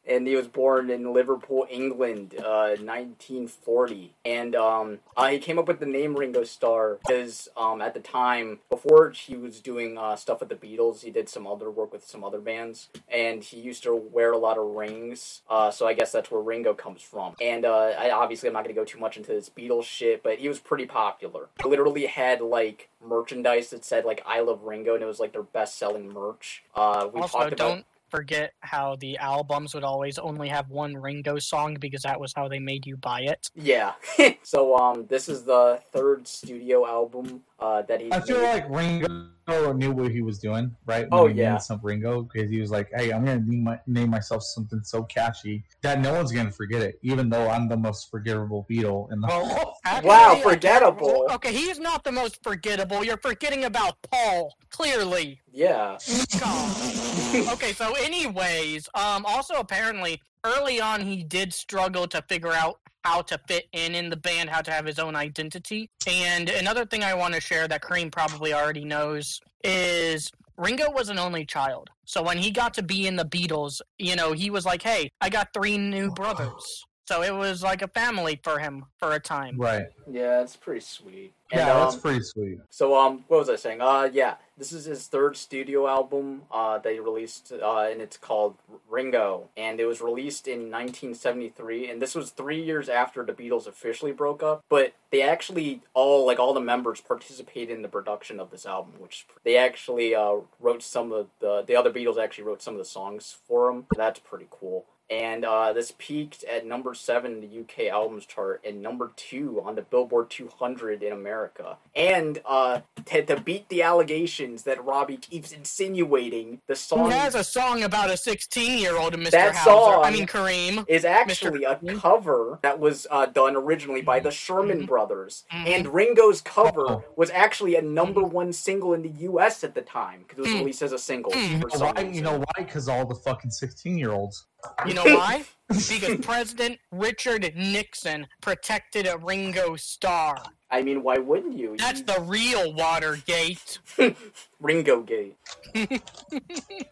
And 0.08 0.28
he 0.28 0.36
was 0.36 0.48
born 0.48 0.90
in 0.90 1.14
Liverpool, 1.14 1.66
England, 1.70 2.36
uh, 2.38 2.76
1940. 2.80 4.14
And 4.26 4.56
um, 4.56 5.00
uh, 5.16 5.28
he 5.28 5.40
came 5.40 5.58
up 5.58 5.68
with 5.68 5.80
the 5.80 5.86
name 5.86 6.16
Ringo 6.16 6.44
Starr 6.44 7.00
because 7.06 7.50
um, 7.56 7.82
at 7.82 7.94
the 7.94 8.00
time, 8.00 8.60
before 8.70 9.12
he 9.12 9.36
was 9.36 9.60
doing 9.60 9.98
uh, 9.98 10.16
stuff 10.16 10.40
with 10.40 10.50
the 10.50 10.56
Beatles, 10.56 11.02
he 11.02 11.12
did 11.12 11.30
some 11.30 11.48
other 11.48 11.70
work 11.72 11.94
with 11.94 12.06
some 12.06 12.24
other 12.24 12.40
bands, 12.40 12.90
and 13.10 13.44
he 13.44 13.60
used 13.60 13.84
to 13.84 13.96
wear 13.96 14.32
a 14.32 14.38
lot 14.38 14.58
of 14.58 14.66
rings. 14.66 15.42
Uh, 15.50 15.72
so 15.72 15.88
I 15.88 15.94
guess 15.94 16.12
that's 16.12 16.32
where 16.32 16.42
Ringo 16.42 16.74
comes 16.74 17.02
from. 17.02 17.36
And 17.42 17.66
uh, 17.66 17.94
I, 17.98 18.12
obviously, 18.12 18.48
I'm 18.50 18.54
not 18.54 18.64
going 18.64 18.76
to 18.76 18.82
go 18.82 18.86
too 18.86 19.00
much 19.00 19.18
into 19.18 19.32
this 19.32 19.50
Beatles 19.50 19.86
shit, 19.86 20.24
but 20.24 20.40
he 20.40 20.48
was 20.48 20.60
pretty 20.60 20.86
popular. 20.86 21.50
He 21.62 21.70
literally 21.70 22.06
had 22.06 22.42
like 22.42 22.90
merchandise 23.06 23.70
that 23.70 23.86
said 23.86 24.06
like 24.06 24.22
"I 24.26 24.42
love 24.42 24.64
Ringo," 24.64 24.94
and 24.94 25.04
it 25.04 25.08
was 25.08 25.20
like 25.20 25.34
their 25.34 25.44
best-selling 25.44 26.12
merch. 26.12 26.64
Uh, 26.76 27.08
we 27.14 27.22
also, 27.22 27.40
talked 27.40 27.54
about. 27.54 27.84
Don't 28.13 28.19
forget 28.19 28.54
how 28.62 28.95
the 28.98 29.18
albums 29.18 29.74
would 29.74 29.83
always 29.83 30.18
only 30.18 30.48
have 30.48 30.69
one 30.69 30.95
Ringo 30.95 31.39
song 31.39 31.75
because 31.80 32.04
that 32.04 32.19
was 32.19 32.33
how 32.36 32.48
they 32.48 32.60
made 32.60 32.86
you 32.86 32.98
buy 32.98 33.21
it. 33.21 33.50
Yeah. 33.56 33.94
so 34.44 34.75
um 34.77 35.06
this 35.07 35.30
is 35.30 35.44
the 35.44 35.81
third 35.92 36.27
studio 36.27 36.86
album 36.86 37.42
uh 37.60 37.81
that 37.83 38.01
he 38.01 38.12
I 38.12 38.19
feel 38.21 38.42
like 38.42 38.69
Ringo 38.69 39.74
knew 39.74 39.92
what 39.92 40.12
he 40.12 40.21
was 40.21 40.39
doing, 40.39 40.75
right? 40.86 41.07
Oh, 41.12 41.24
When 41.24 41.33
he 41.33 41.42
yeah. 41.42 41.50
named 41.50 41.62
some 41.63 41.80
Ringo 41.83 42.24
because 42.24 42.50
he 42.50 42.62
was 42.62 42.71
like, 42.71 42.89
"Hey, 42.95 43.12
I'm 43.12 43.25
gonna 43.25 43.42
name, 43.42 43.63
my, 43.63 43.80
name 43.88 44.10
myself 44.10 44.44
something 44.44 44.81
so 44.83 45.04
catchy 45.04 45.63
that 45.81 46.00
no 46.00 46.13
one's 46.13 46.31
gonna 46.31 46.51
forget 46.51 46.81
it, 46.81 47.00
even 47.01 47.30
though 47.30 47.50
I'm 47.50 47.68
the 47.68 47.77
most 47.77 48.09
forgettable 48.09 48.66
Beatle 48.69 49.12
in 49.12 49.19
the 49.21 49.27
Well, 49.27 49.45
whole." 49.45 49.74
Actually, 49.94 50.10
Wow, 50.10 50.40
forgettable. 50.42 51.28
Okay, 51.34 51.54
he's 51.54 51.80
not 51.80 52.04
the 52.04 52.12
most 52.12 52.42
forgettable. 52.42 53.04
You're 53.04 53.18
forgetting 53.18 53.66
about 53.66 53.95
Paul. 54.10 54.56
Clearly. 54.72 55.40
Yeah. 55.51 55.98
God. 56.40 57.54
okay, 57.54 57.74
so 57.74 57.94
anyways, 57.94 58.90
um, 58.95 59.24
also 59.25 59.56
apparently 59.56 60.19
early 60.44 60.81
on 60.81 61.01
he 61.01 61.24
did 61.24 61.54
struggle 61.54 62.07
to 62.07 62.24
figure 62.24 62.51
out 62.51 62.80
how 63.04 63.22
to 63.22 63.40
fit 63.48 63.66
in 63.74 63.94
in 63.94 64.10
the 64.10 64.18
band, 64.18 64.50
how 64.50 64.62
to 64.62 64.72
have 64.72 64.86
his 64.86 64.98
own 64.98 65.16
identity. 65.16 65.90
And 66.07 66.50
another 66.50 66.86
thing 66.86 67.04
I 67.04 67.13
want 67.13 67.36
to 67.36 67.42
share 67.42 67.68
that 67.68 67.84
Kareem 67.84 68.12
probably 68.12 68.54
already 68.54 68.86
knows 68.86 69.40
is 69.63 70.31
Ringo 70.57 70.90
was 70.92 71.10
an 71.10 71.19
only 71.19 71.45
child. 71.45 71.90
So 72.06 72.24
when 72.24 72.38
he 72.38 72.50
got 72.50 72.74
to 72.75 72.84
be 72.84 73.06
in 73.06 73.16
the 73.16 73.25
Beatles, 73.25 73.81
you 74.00 74.16
know, 74.16 74.31
he 74.31 74.50
was 74.50 74.66
like, 74.66 74.81
"Hey, 74.81 75.10
I 75.22 75.30
got 75.30 75.50
three 75.54 75.78
new 75.78 76.12
brothers." 76.12 76.86
So 77.06 77.22
it 77.22 77.36
was 77.36 77.62
like 77.62 77.82
a 77.82 77.88
family 77.88 78.40
for 78.44 78.60
him 78.60 78.86
for 78.98 79.14
a 79.14 79.20
time. 79.20 79.58
Right. 79.58 79.88
Yeah, 80.10 80.42
it's 80.42 80.56
pretty 80.56 80.80
sweet. 80.80 81.34
And, 81.52 81.60
Yeah, 81.60 81.74
that's 81.74 81.96
um, 81.96 82.02
pretty 82.02 82.24
sweet. 82.24 82.60
So 82.69 82.98
um, 82.98 83.26
what 83.28 83.40
was 83.40 83.50
I 83.50 83.57
saying? 83.57 83.81
Uh, 83.81 84.10
yeah, 84.12 84.36
this 84.57 84.72
is 84.72 84.86
his 84.86 85.07
third 85.07 85.36
studio 85.36 85.88
album. 85.88 86.44
Uh, 86.50 86.78
that 86.78 86.94
he 86.94 87.00
released. 87.00 87.52
Uh, 87.52 87.90
and 87.92 88.02
it's 88.02 88.16
called 88.16 88.56
Ringo, 88.90 89.50
and 89.57 89.81
it 89.81 89.86
was 89.86 90.00
released 90.00 90.48
in 90.48 90.72
1973. 90.72 91.90
And 91.90 92.02
this 92.02 92.16
was 92.16 92.31
three 92.31 92.64
years 92.64 92.88
after 92.88 93.26
the 93.26 93.33
Beatles 93.33 93.68
officially 93.68 94.14
broke 94.14 94.42
up. 94.42 94.64
But 94.69 94.94
they 95.12 95.22
actually 95.22 95.81
all 95.94 96.26
like 96.26 96.40
all 96.40 96.54
the 96.54 96.62
members 96.62 97.02
participated 97.02 97.76
in 97.76 97.81
the 97.81 97.90
production 97.90 98.40
of 98.40 98.50
this 98.50 98.66
album, 98.66 98.94
which 99.00 99.28
they 99.44 99.57
actually 99.57 100.16
uh 100.16 100.38
wrote 100.62 100.81
some 100.81 101.12
of 101.12 101.28
the 101.42 101.64
the 101.68 101.76
other 101.76 101.92
Beatles 101.92 102.18
actually 102.18 102.45
wrote 102.45 102.62
some 102.62 102.76
of 102.76 102.80
the 102.80 102.86
songs 102.86 103.36
for 103.45 103.69
him. 103.69 103.88
That's 103.95 104.19
pretty 104.19 104.48
cool. 104.50 104.86
And 105.14 105.46
uh, 105.46 105.74
this 105.74 105.94
peaked 106.00 106.44
at 106.46 106.66
number 106.66 106.96
seven 106.96 107.34
in 107.34 107.42
the 107.42 107.60
UK 107.62 107.92
albums 107.94 108.26
chart 108.26 108.62
and 108.66 108.82
number 108.82 109.12
two 109.16 109.62
on 109.64 109.76
the 109.76 109.84
Billboard 109.84 110.32
200 110.32 111.04
in 111.04 111.14
America. 111.14 111.78
And 111.96 112.42
uh, 112.46 112.82
to, 113.06 113.24
to 113.24 113.40
beat 113.40 113.70
the 113.70 113.84
allegations 113.84 114.64
that 114.64 114.84
Robbie 114.84 115.18
keeps 115.18 115.52
insinuating, 115.52 116.62
the 116.68 116.74
Who 116.74 116.78
song 116.78 117.12
has 117.12 117.36
a 117.36 117.44
song 117.44 117.84
about 117.84 118.10
a 118.10 118.18
16 118.18 118.80
year 118.80 118.98
old, 118.98 119.14
Mr. 119.14 119.32
That 119.32 119.56
Hauser? 119.56 119.70
song- 119.94 120.06
I 120.06 120.10
mean, 120.12 120.26
Kareem. 120.26 120.86
is 120.88 121.06
actually 121.06 121.64
a 121.64 121.76
Mr. 121.76 122.00
cover 122.00 122.58
that 122.64 122.80
was 122.80 123.06
uh, 123.12 123.28
done 123.28 123.56
originally 123.56 124.02
by 124.02 124.20
the 124.20 124.32
Sherman 124.32 124.84
Mhm. 124.84 124.88
Brothers. 124.88 125.44
Mhm. 125.54 125.68
And 125.68 125.88
Ringo's 125.94 126.42
cover 126.42 126.86
Oh. 126.90 127.04
was 127.16 127.30
actually 127.30 127.76
a 127.76 127.82
number 127.82 128.24
one 128.24 128.52
single 128.52 128.94
in 128.94 129.04
the 129.04 129.10
U.S. 129.30 129.64
at 129.64 129.76
the 129.76 129.82
time 129.82 130.24
because 130.28 130.40
it 130.40 130.42
was 130.42 130.50
Mm. 130.52 130.60
released 130.60 130.82
as 130.82 130.92
a 130.92 130.98
single. 131.00 131.32
Mm. 131.32 131.46
For 131.46 131.52
You 131.54 131.60
know 131.60 131.70
some 131.78 131.94
why? 131.96 132.02
You 132.02 132.22
know 132.22 132.38
why? 132.40 132.64
Because 132.64 132.90
all 132.90 133.06
the 133.06 133.16
fucking 133.16 133.52
sixteen-year-olds. 133.52 134.48
You 134.86 134.94
know 134.94 135.04
why? 135.04 135.46
because 135.68 136.18
President 136.22 136.80
Richard 136.92 137.54
Nixon 137.56 138.28
protected 138.42 139.08
a 139.08 139.18
Ringo 139.18 139.76
Starr. 139.76 140.42
I 140.70 140.82
mean, 140.82 141.04
why 141.04 141.18
wouldn't 141.18 141.58
you? 141.58 141.78
That's 141.78 142.02
the 142.02 142.20
real 142.22 142.74
Watergate. 142.74 143.80
Ringo 144.60 145.02
Gate. 145.02 145.38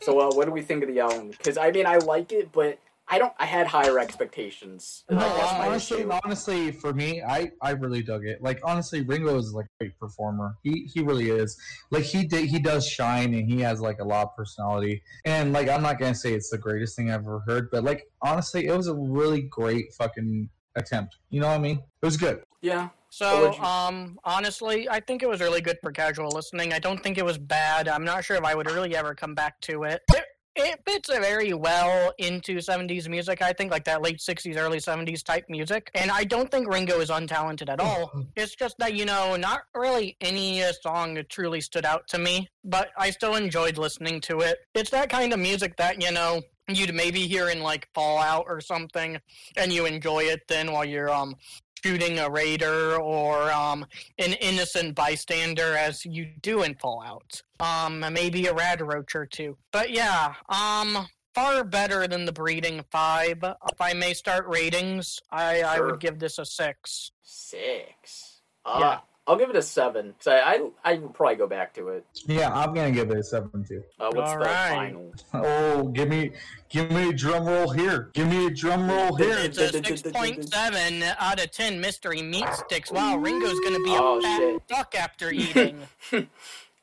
so, 0.02 0.20
uh, 0.20 0.34
what 0.34 0.46
do 0.46 0.52
we 0.52 0.62
think 0.62 0.84
of 0.84 0.90
the 0.90 1.00
album? 1.00 1.30
Because 1.32 1.58
I 1.58 1.72
mean, 1.72 1.86
I 1.86 1.98
like 1.98 2.32
it, 2.32 2.52
but 2.52 2.80
I 3.12 3.20
don't. 3.20 3.34
I 3.38 3.46
had 3.46 3.68
higher 3.68 4.00
expectations. 4.00 5.04
No, 5.10 5.18
Like, 5.18 5.36
that's 5.36 5.52
my 5.52 5.68
honestly, 5.68 6.00
issue. 6.00 6.12
honestly, 6.24 6.72
for 6.72 6.94
me, 6.94 7.22
I, 7.22 7.52
I 7.62 7.72
really 7.72 8.02
dug 8.02 8.26
it. 8.26 8.42
Like 8.42 8.62
honestly, 8.64 9.02
Ringo 9.02 9.38
is 9.38 9.54
like 9.54 9.66
a 9.66 9.84
great 9.84 10.00
performer. 10.00 10.56
He 10.64 10.90
he 10.92 11.02
really 11.02 11.30
is. 11.30 11.58
Like 11.92 12.04
he 12.04 12.26
did, 12.26 12.46
he 12.46 12.58
does 12.58 12.88
shine, 12.88 13.34
and 13.34 13.52
he 13.52 13.60
has 13.60 13.82
like 13.82 14.00
a 14.00 14.06
lot 14.06 14.24
of 14.28 14.36
personality. 14.36 15.04
And 15.26 15.52
like 15.52 15.68
I'm 15.68 15.82
not 15.84 16.00
gonna 16.00 16.16
say 16.16 16.34
it's 16.34 16.50
the 16.50 16.58
greatest 16.58 16.96
thing 16.96 17.12
I've 17.12 17.20
ever 17.22 17.44
heard, 17.46 17.70
but 17.70 17.84
like 17.84 18.06
honestly, 18.22 18.68
it 18.68 18.76
was 18.78 18.88
a 18.88 18.96
really 18.96 19.42
great 19.42 19.94
fucking 19.94 20.50
attempt. 20.78 21.18
You 21.30 21.42
know 21.42 21.48
what 21.48 21.56
I 21.56 21.60
mean? 21.60 21.78
It 22.02 22.06
was 22.06 22.16
good. 22.18 22.42
Yeah. 22.62 22.90
So, 23.10 23.52
um, 23.56 24.18
honestly, 24.24 24.88
I 24.88 25.02
think 25.02 25.22
it 25.22 25.28
was 25.28 25.42
really 25.42 25.60
good 25.60 25.78
for 25.84 25.92
casual 25.92 26.30
listening. 26.30 26.72
I 26.72 26.80
don't 26.80 27.04
think 27.04 27.18
it 27.18 27.26
was 27.26 27.38
bad. 27.38 27.90
I'm 27.90 28.06
not 28.06 28.24
sure 28.24 28.38
if 28.38 28.44
I 28.46 28.56
would 28.56 28.72
really 28.72 28.96
ever 28.96 29.14
come 29.14 29.36
back 29.36 29.60
to 29.62 29.84
it. 29.84 30.02
It, 30.14 30.24
it 30.56 30.82
fits 30.86 31.10
very 31.10 31.54
well 31.54 32.14
into 32.18 32.58
70s 32.58 33.08
music, 33.08 33.42
I 33.42 33.54
think, 33.54 33.72
like 33.72 33.86
that 33.86 34.02
late 34.02 34.20
60s, 34.20 34.58
early 34.58 34.80
70s 34.80 35.24
type 35.24 35.46
music. 35.50 35.90
And 35.96 36.12
I 36.12 36.24
don't 36.24 36.52
think 36.52 36.68
Ringo 36.68 37.00
is 37.00 37.10
untalented 37.10 37.70
at 37.70 37.80
all. 37.80 38.12
It's 38.36 38.56
just 38.56 38.78
that, 38.80 38.94
you 38.94 39.06
know, 39.06 39.36
not 39.36 39.62
really 39.76 40.18
any 40.22 40.64
uh, 40.64 40.74
song 40.74 41.18
truly 41.30 41.62
stood 41.62 41.86
out 41.86 42.08
to 42.10 42.18
me, 42.18 42.50
but 42.64 42.90
I 42.98 43.12
still 43.12 43.36
enjoyed 43.36 43.78
listening 43.78 44.22
to 44.22 44.42
it. 44.42 44.60
It's 44.74 44.90
that 44.92 45.10
kind 45.10 45.34
of 45.34 45.40
music 45.40 45.78
that, 45.78 46.02
you 46.02 46.12
know, 46.12 46.42
you'd 46.68 46.94
maybe 46.94 47.28
hear 47.28 47.50
in 47.50 47.62
like 47.62 47.88
Fallout 47.94 48.46
or 48.48 48.62
something, 48.62 49.20
and 49.58 49.72
you 49.72 49.86
enjoy 49.86 50.24
it 50.24 50.42
then 50.48 50.72
while 50.72 50.86
you're 50.86 51.12
um 51.12 51.36
shooting 51.84 52.20
a 52.20 52.30
raider 52.30 52.96
or 52.98 53.52
um 53.52 53.86
an 54.18 54.34
innocent 54.34 54.96
bystander 54.96 55.76
as 55.76 56.06
you 56.06 56.30
do 56.42 56.64
in 56.64 56.76
Fallout. 56.76 57.42
Um, 57.60 58.00
maybe 58.12 58.48
a 58.48 58.54
rad 58.54 58.82
roach 58.82 59.16
or 59.16 59.26
two. 59.26 59.58
But 59.72 59.92
yeah, 59.92 60.34
um. 60.50 61.08
Far 61.34 61.64
better 61.64 62.10
than 62.10 62.26
the 62.26 62.34
breeding 62.34 62.84
five. 62.92 63.38
If 63.42 63.80
I 63.80 63.94
may 63.94 64.14
start 64.14 64.46
ratings, 64.50 65.18
I, 65.32 65.62
I 65.62 65.80
would 65.80 66.02
give 66.02 66.20
this 66.20 66.38
a 66.40 66.46
six. 66.46 67.12
Six. 67.22 68.42
Uh, 68.66 68.78
Yeah. 68.82 69.00
I'll 69.28 69.38
give 69.38 69.50
it 69.52 69.56
a 69.56 69.62
seven 69.62 70.08
because 70.18 70.28
I, 70.28 70.40
I 70.40 70.70
I 70.84 70.94
would 70.98 71.14
probably 71.14 71.36
go 71.36 71.46
back 71.48 71.76
to 71.76 71.90
it. 71.90 72.06
Yeah, 72.26 72.52
I'm 72.54 72.74
gonna 72.74 72.92
give 72.92 73.12
it 73.12 73.18
a 73.18 73.24
seven 73.24 73.64
too. 73.64 73.84
Uh, 74.00 74.10
what's 74.14 74.32
All 74.32 74.40
the 74.40 74.46
right. 74.46 74.70
final? 74.70 75.14
Oh, 75.34 75.84
give 75.90 76.10
me 76.10 76.32
give 76.70 76.90
me 76.92 77.10
a 77.10 77.14
drum 77.14 77.46
roll 77.46 77.70
here. 77.70 78.10
Give 78.14 78.28
me 78.28 78.48
a 78.48 78.50
drum 78.50 78.90
roll 78.90 79.16
here. 79.16 79.38
It's 79.38 79.60
a 79.60 79.72
six 79.72 80.02
point 80.02 80.52
seven 80.52 81.04
out 81.20 81.42
of 81.42 81.52
ten 81.52 81.80
mystery 81.80 82.24
meat 82.24 82.48
sticks. 82.52 82.92
Wow, 82.92 83.18
Ringo's 83.18 83.60
gonna 83.60 83.80
be 83.80 83.94
a 83.96 84.00
Oh, 84.02 84.22
fat 84.22 84.38
shit. 84.38 84.68
duck 84.68 84.96
after 84.96 85.32
eating. 85.32 85.78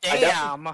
I 0.09 0.17
Damn. 0.21 0.69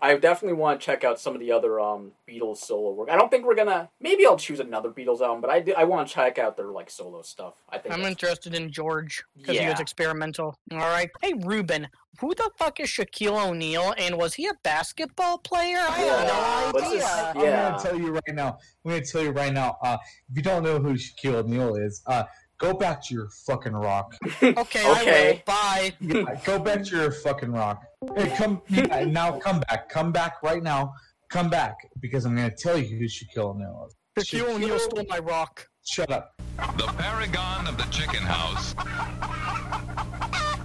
I 0.00 0.16
definitely 0.16 0.54
want 0.56 0.80
to 0.80 0.84
check 0.86 1.04
out 1.04 1.20
some 1.20 1.34
of 1.34 1.40
the 1.40 1.52
other 1.52 1.78
um 1.78 2.12
Beatles 2.28 2.58
solo 2.58 2.92
work. 2.92 3.10
I 3.10 3.16
don't 3.16 3.30
think 3.30 3.44
we're 3.44 3.54
gonna. 3.54 3.90
Maybe 4.00 4.24
I'll 4.24 4.38
choose 4.38 4.58
another 4.58 4.88
Beatles 4.90 5.20
album, 5.20 5.42
but 5.42 5.50
I 5.50 5.60
do, 5.60 5.74
I 5.76 5.84
want 5.84 6.08
to 6.08 6.14
check 6.14 6.38
out 6.38 6.56
their 6.56 6.68
like 6.68 6.88
solo 6.90 7.20
stuff. 7.22 7.54
I 7.68 7.76
think. 7.78 7.94
I'm 7.94 8.02
interested 8.02 8.54
in 8.54 8.70
George 8.72 9.22
because 9.36 9.58
he 9.58 9.66
was 9.66 9.80
experimental. 9.80 10.58
All 10.72 10.78
right. 10.78 11.10
Hey, 11.20 11.34
Ruben, 11.44 11.88
who 12.20 12.34
the 12.34 12.50
fuck 12.56 12.80
is 12.80 12.88
Shaquille 12.88 13.50
O'Neal, 13.50 13.92
and 13.98 14.16
was 14.16 14.32
he 14.34 14.46
a 14.46 14.54
basketball 14.62 15.38
player? 15.38 15.78
I 15.78 16.04
Yeah. 16.04 16.16
have 16.24 16.72
no 16.72 16.80
What's 16.80 16.92
his- 16.94 17.02
idea. 17.04 17.66
I'm 17.66 17.70
gonna 17.72 17.82
tell 17.82 17.98
you 17.98 18.12
right 18.12 18.34
now. 18.34 18.58
I'm 18.84 18.90
gonna 18.92 19.04
tell 19.04 19.22
you 19.22 19.30
right 19.30 19.52
now. 19.52 19.76
Uh, 19.82 19.98
if 20.30 20.36
you 20.36 20.42
don't 20.42 20.62
know 20.62 20.78
who 20.78 20.94
Shaquille 20.94 21.34
O'Neal 21.44 21.76
is, 21.76 22.02
uh, 22.06 22.24
go 22.56 22.72
back 22.72 23.02
to 23.04 23.14
your 23.14 23.28
fucking 23.28 23.74
rock. 23.74 24.14
Okay, 24.42 24.54
I 24.86 25.00
Okay. 25.02 25.32
will. 25.32 25.42
Bye. 25.44 25.92
Yeah, 26.00 26.40
go 26.46 26.58
back 26.58 26.82
to 26.84 26.96
your 26.96 27.12
fucking 27.12 27.52
rock. 27.52 27.82
Hey, 28.16 28.34
come 28.34 28.62
yeah, 28.70 29.04
now. 29.04 29.38
Come 29.38 29.60
back. 29.60 29.90
Come 29.90 30.10
back 30.10 30.42
right 30.42 30.62
now. 30.62 30.94
Come 31.28 31.50
back 31.50 31.76
because 32.00 32.24
I'm 32.24 32.34
gonna 32.34 32.50
tell 32.50 32.78
you 32.78 32.96
who 32.96 33.04
Shaquille 33.04 33.54
O'Neal 33.54 33.88
is. 34.16 34.24
Shaquille 34.24 34.54
O'Neal 34.54 34.78
stole 34.78 35.04
my 35.06 35.18
rock. 35.18 35.68
Shut 35.86 36.10
up. 36.10 36.32
The 36.78 36.86
paragon 36.96 37.66
of 37.66 37.76
the 37.76 37.84
chicken 37.90 38.22
house. 38.22 38.72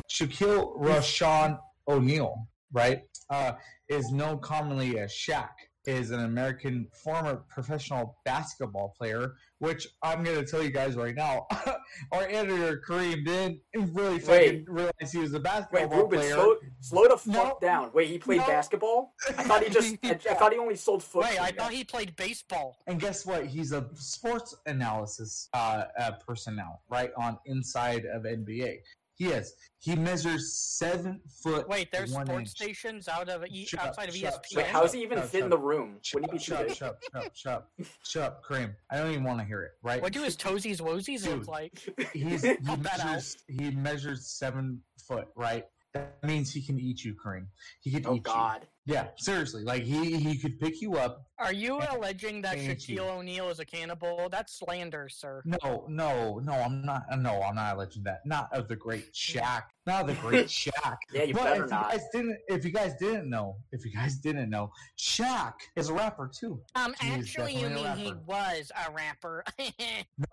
Shaquille 0.10 0.80
Rashawn 0.80 1.60
O'Neal, 1.90 2.48
right, 2.72 3.02
uh, 3.30 3.52
is 3.90 4.14
known 4.14 4.40
commonly 4.40 4.98
as 5.00 5.12
Shaq. 5.12 5.50
Is 5.86 6.12
an 6.12 6.22
American 6.22 6.88
former 7.04 7.44
professional 7.50 8.18
basketball 8.24 8.96
player, 8.98 9.34
which 9.66 9.88
I'm 10.04 10.24
going 10.24 10.38
to 10.38 10.46
tell 10.50 10.62
you 10.62 10.70
guys 10.70 10.96
right 10.96 11.16
now. 11.16 11.48
our 12.12 12.24
editor 12.30 12.82
Kareem 12.88 13.26
didn't 13.26 13.60
really 13.94 14.20
fucking 14.20 14.66
Wait. 14.66 14.70
realize 14.70 15.12
he 15.12 15.18
was 15.18 15.34
a 15.34 15.38
Wait, 15.38 15.44
basketball 15.44 15.88
Ruben, 16.04 16.20
player. 16.20 16.34
slow, 16.34 16.56
slow 16.82 17.08
the 17.08 17.18
fuck 17.18 17.26
No. 17.28 17.58
down. 17.62 17.92
Wait, 17.94 18.08
he 18.10 18.20
played 18.20 18.42
No. 18.42 18.48
basketball? 18.48 19.14
I 19.30 19.44
thought 19.44 19.64
he 19.64 19.70
just. 19.70 19.98
I, 20.04 20.10
I 20.30 20.34
thought 20.36 20.54
he 20.54 20.60
only 20.60 20.76
sold 20.76 21.04
foot. 21.04 21.24
Wait, 21.24 21.42
I 21.42 21.52
thought 21.52 21.72
he 21.72 21.84
played 21.84 22.16
baseball. 22.16 22.78
And 22.88 23.00
guess 23.00 23.26
what? 23.26 23.48
He's 23.48 23.72
a 23.72 23.90
sports 23.96 24.56
analysis 24.68 25.50
uh, 25.54 25.86
uh, 26.00 26.12
person 26.26 26.56
now, 26.56 26.80
right 26.90 27.12
on 27.18 27.38
inside 27.46 28.06
of 28.06 28.24
NBA. 28.24 28.78
He 29.18 29.28
is. 29.28 29.54
He 29.80 29.96
measures 29.96 30.54
seven 30.78 31.22
foot. 31.42 31.70
Wait, 31.70 31.90
there's 31.92 32.12
one 32.12 32.26
sports 32.26 32.40
inch. 32.42 32.50
stations 32.50 33.08
out 33.08 33.30
of 33.30 33.46
e- 33.48 33.66
Shut 33.66 33.80
up, 33.80 33.88
outside 33.88 34.10
of 34.10 34.16
shut 34.16 34.34
ESPN. 34.34 34.46
shut 34.52 34.58
Wait, 34.58 34.64
up. 34.66 34.72
how 34.72 34.82
does 34.82 34.94
he 34.94 35.02
even 35.04 35.18
Shut 35.18 35.26
up, 35.26 35.30
fit 35.32 35.44
in 35.44 35.50
the 35.50 35.58
room? 35.58 35.98
Shut 36.02 36.22
Wouldn't 36.22 36.42
he 36.42 36.54
up, 36.54 36.60
be 36.68 36.68
too 36.68 36.76
shut 36.78 36.84
up, 36.90 37.00
big? 37.02 37.12
shut 37.14 37.24
up, 37.26 37.36
shut 37.36 37.54
up, 37.54 37.68
shut 37.84 37.88
shut 38.04 38.44
Kareem. 38.44 38.76
I 38.92 38.98
don't 38.98 39.12
even 39.12 39.24
want 39.24 39.40
to 39.40 39.46
hear 39.46 39.64
it, 39.64 39.72
right? 39.84 40.02
What 40.02 40.12
do 40.12 40.22
his 40.22 40.36
toesies 40.36 40.82
woesies 40.82 41.24
Dude. 41.24 41.40
look 41.40 41.48
like? 41.48 41.80
He's, 42.14 42.42
he 42.44 42.56
Cut 42.56 42.84
that 42.84 43.00
out. 43.00 43.06
measures 43.08 43.38
he 43.48 43.72
measures 43.72 44.28
seven 44.28 44.82
foot, 45.08 45.28
right? 45.36 45.66
That 45.96 46.22
means 46.24 46.52
he 46.52 46.62
can 46.62 46.78
eat 46.78 47.06
you, 47.06 47.16
Kareem. 47.16 47.46
He 47.80 47.90
could 47.90 48.06
Oh 48.06 48.16
eat 48.16 48.24
God. 48.24 48.62
you. 48.86 48.94
Yeah, 48.94 49.08
seriously. 49.18 49.64
Like 49.64 49.82
he 49.84 50.18
he 50.18 50.38
could 50.38 50.60
pick 50.60 50.80
you 50.82 50.96
up. 50.96 51.26
Are 51.40 51.54
you 51.54 51.80
alleging 51.90 52.42
that 52.44 52.56
Thank 52.56 52.88
you. 52.88 52.98
Shaquille 52.98 53.18
O'Neal 53.18 53.50
is 53.50 53.60
a 53.60 53.66
cannibal? 53.66 54.28
That's 54.30 54.60
slander, 54.60 55.10
sir. 55.10 55.42
No, 55.44 55.86
no, 55.90 56.40
no. 56.44 56.54
I'm 56.54 56.86
not. 56.86 57.04
No, 57.18 57.42
I'm 57.42 57.56
not 57.56 57.76
alleging 57.78 58.04
that. 58.04 58.20
Not 58.26 58.54
of 58.54 58.68
the 58.68 58.76
great 58.76 59.12
Shaq. 59.14 59.64
Not 59.88 60.02
of 60.02 60.08
the 60.08 60.14
great 60.22 60.46
Shaq. 60.62 60.98
Yeah, 61.12 61.24
you 61.24 61.34
but 61.34 61.44
better 61.46 61.64
if 61.66 61.72
not. 61.72 61.86
You 61.94 61.98
guys 61.98 62.08
didn't. 62.14 62.38
If 62.48 62.66
you 62.66 62.72
guys 62.72 62.94
didn't 63.00 63.30
know, 63.30 63.56
if 63.72 63.84
you 63.86 63.92
guys 63.92 64.18
didn't 64.18 64.50
know, 64.52 64.72
Shaq 65.00 65.54
is 65.76 65.90
a 65.90 65.94
rapper 65.94 66.30
too. 66.32 66.62
Um, 66.76 66.94
He 67.02 67.10
actually, 67.10 67.56
you 67.56 67.70
mean 67.70 67.88
he 67.98 68.14
was 68.28 68.72
a 68.88 68.92
rapper. 68.92 69.44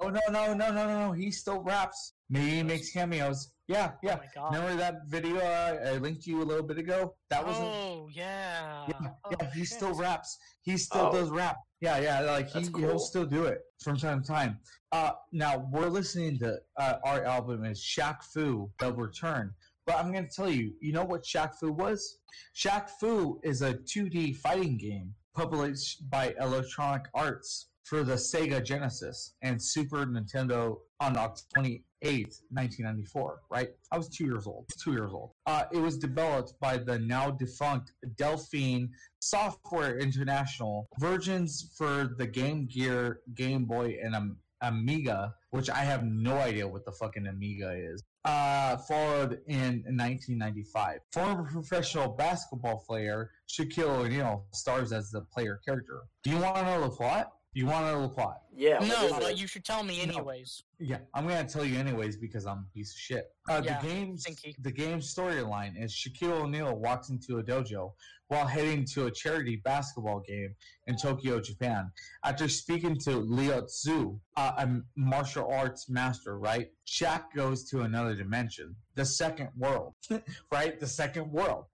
No, 0.00 0.08
no, 0.10 0.20
no, 0.30 0.54
no, 0.54 0.70
no, 0.70 0.72
no, 0.72 1.06
no. 1.06 1.12
He 1.12 1.30
still 1.30 1.60
raps. 1.62 2.12
Maybe 2.32 2.50
he 2.56 2.62
makes 2.62 2.90
cameos. 2.90 3.52
Yeah, 3.68 3.92
yeah. 4.02 4.14
Oh 4.14 4.16
my 4.16 4.28
god. 4.34 4.54
Remember 4.54 4.76
that 4.76 4.94
video 5.06 5.36
uh, 5.36 5.78
I 5.86 5.98
linked 5.98 6.26
you 6.26 6.42
a 6.42 6.44
little 6.44 6.62
bit 6.64 6.78
ago? 6.78 7.14
That 7.28 7.46
was. 7.46 7.56
Oh 7.58 8.08
yeah. 8.10 8.86
Yeah, 8.88 9.10
Oh, 9.26 9.30
yeah, 9.38 9.50
he 9.52 9.60
shit. 9.60 9.68
still 9.76 9.94
raps. 9.94 10.38
He 10.62 10.78
still 10.78 11.08
Oh. 11.08 11.12
does 11.12 11.28
rap. 11.28 11.58
Yeah, 11.82 11.98
yeah, 11.98 12.20
like 12.22 12.48
he, 12.48 12.60
That's 12.62 12.76
he'll 12.78 12.98
still 12.98 13.26
do 13.26 13.44
it 13.44 13.58
from 13.84 13.98
time 13.98 14.22
to 14.22 14.26
time. 14.26 14.58
Uh, 14.92 15.12
now 15.32 15.68
we're 15.72 15.88
listening 15.90 16.38
to 16.38 16.56
uh, 16.78 16.94
our 17.04 17.22
album 17.24 17.64
is 17.66 17.80
Shaq 17.80 18.22
Fu, 18.32 18.70
The 18.78 18.92
Return. 18.94 19.52
But 19.86 19.96
I'm 19.98 20.10
gonna 20.12 20.26
tell 20.34 20.48
you, 20.50 20.72
you 20.80 20.92
know 20.92 21.04
what 21.04 21.24
Shaq 21.24 21.54
Fu 21.60 21.70
was? 21.70 22.18
Shaq 22.56 22.88
Fu 22.98 23.40
is 23.44 23.60
a 23.60 23.74
2D 23.74 24.36
fighting 24.36 24.78
game 24.78 25.12
published 25.34 26.08
by 26.08 26.34
Electronic 26.40 27.02
Arts 27.14 27.68
for 27.84 28.04
the 28.04 28.14
Sega 28.14 28.64
Genesis 28.64 29.34
and 29.42 29.60
Super 29.60 30.06
Nintendo 30.06 30.78
on 31.00 31.16
October 31.16 31.68
28th, 32.02 32.42
1994, 32.50 33.40
right? 33.50 33.70
I 33.90 33.96
was 33.96 34.08
two 34.08 34.24
years 34.24 34.46
old. 34.46 34.66
Two 34.82 34.92
years 34.92 35.12
old. 35.12 35.32
Uh, 35.46 35.64
it 35.72 35.78
was 35.78 35.98
developed 35.98 36.54
by 36.60 36.76
the 36.76 36.98
now 36.98 37.30
defunct 37.30 37.92
Delphine 38.16 38.90
Software 39.20 39.98
International. 39.98 40.88
Versions 40.98 41.72
for 41.76 42.14
the 42.18 42.26
Game 42.26 42.66
Gear, 42.66 43.20
Game 43.34 43.64
Boy, 43.64 43.98
and 44.02 44.14
Am- 44.14 44.36
Amiga, 44.62 45.34
which 45.50 45.68
I 45.70 45.78
have 45.78 46.04
no 46.04 46.36
idea 46.38 46.66
what 46.66 46.84
the 46.84 46.92
fucking 46.92 47.26
Amiga 47.26 47.72
is, 47.76 48.02
uh, 48.24 48.76
followed 48.76 49.40
in 49.48 49.82
1995. 49.86 51.00
Former 51.12 51.44
professional 51.50 52.08
basketball 52.08 52.84
player 52.86 53.30
Shaquille 53.48 54.04
O'Neal 54.04 54.46
stars 54.52 54.92
as 54.92 55.10
the 55.10 55.22
player 55.22 55.60
character. 55.64 56.02
Do 56.22 56.30
you 56.30 56.38
want 56.38 56.56
to 56.56 56.64
know 56.64 56.80
the 56.82 56.90
plot? 56.90 57.32
Do 57.54 57.60
you 57.60 57.66
want 57.66 57.86
to 57.86 57.92
know 57.92 58.02
the 58.02 58.08
plot? 58.08 58.42
Yeah. 58.54 58.78
No, 58.80 59.10
but 59.18 59.32
it? 59.32 59.38
you 59.38 59.46
should 59.46 59.64
tell 59.64 59.82
me 59.82 60.04
No. 60.04 60.12
anyways. 60.14 60.62
Yeah, 60.78 60.98
I'm 61.14 61.26
gonna 61.26 61.48
tell 61.48 61.64
you 61.64 61.78
anyways 61.78 62.16
because 62.16 62.44
I'm 62.46 62.58
a 62.58 62.74
piece 62.74 62.92
of 62.92 62.98
shit. 62.98 63.30
Uh, 63.48 63.62
Yeah, 63.64 63.80
the 63.80 63.86
game's 63.88 64.24
thinky. 64.26 64.54
the 64.60 64.72
game's 64.72 65.14
storyline 65.14 65.80
is 65.82 65.92
Shaquille 65.92 66.42
O'Neal 66.42 66.74
walks 66.76 67.08
into 67.10 67.38
a 67.38 67.42
dojo 67.42 67.92
while 68.28 68.46
heading 68.46 68.84
to 68.94 69.06
a 69.06 69.10
charity 69.10 69.56
basketball 69.64 70.20
game 70.20 70.54
in 70.86 70.96
Tokyo, 70.96 71.38
Japan. 71.40 71.90
After 72.24 72.48
speaking 72.48 72.98
to 73.00 73.10
Leotsu, 73.10 74.18
uh, 74.36 74.52
a 74.58 74.80
martial 74.96 75.48
arts 75.52 75.88
master, 75.88 76.38
right? 76.38 76.68
Shaq 76.86 77.24
goes 77.36 77.68
to 77.70 77.82
another 77.82 78.14
dimension, 78.14 78.74
the 78.94 79.04
second 79.04 79.50
world, 79.56 79.94
right? 80.50 80.80
The 80.80 80.86
second 80.86 81.30
world, 81.30 81.66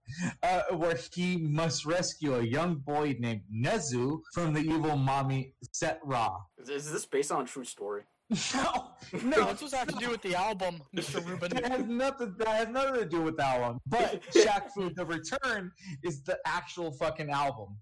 uh, 0.43 0.63
where 0.75 0.97
he 1.13 1.37
must 1.37 1.85
rescue 1.85 2.35
a 2.35 2.43
young 2.43 2.75
boy 2.75 3.15
named 3.19 3.41
Nezu 3.53 4.19
from 4.33 4.53
the 4.53 4.61
evil 4.61 4.97
mommy 4.97 5.53
Sett 5.71 5.99
Ra. 6.03 6.37
Is, 6.59 6.69
is 6.69 6.91
this 6.91 7.05
based 7.05 7.31
on 7.31 7.43
a 7.43 7.45
true 7.45 7.63
story? 7.65 8.03
No, 8.53 8.91
No, 9.23 9.37
no, 9.37 9.45
what's 9.45 9.61
this 9.61 9.73
have 9.73 9.87
to 9.87 9.95
do 9.95 10.09
with 10.11 10.21
the 10.21 10.35
album, 10.35 10.81
Mr. 10.95 11.25
Ruben? 11.25 11.49
that 11.51 11.65
has 11.71 11.85
nothing. 11.85 12.35
That 12.37 12.47
has 12.47 12.67
nothing 12.69 12.95
to 12.95 13.05
do 13.05 13.21
with 13.21 13.37
that 13.37 13.59
one. 13.59 13.79
But 13.87 14.21
Shaq 14.33 14.69
Fu: 14.75 14.91
The 14.93 15.05
Return 15.05 15.71
is 16.03 16.21
the 16.23 16.37
actual 16.45 16.91
fucking 16.91 17.31
album. 17.31 17.77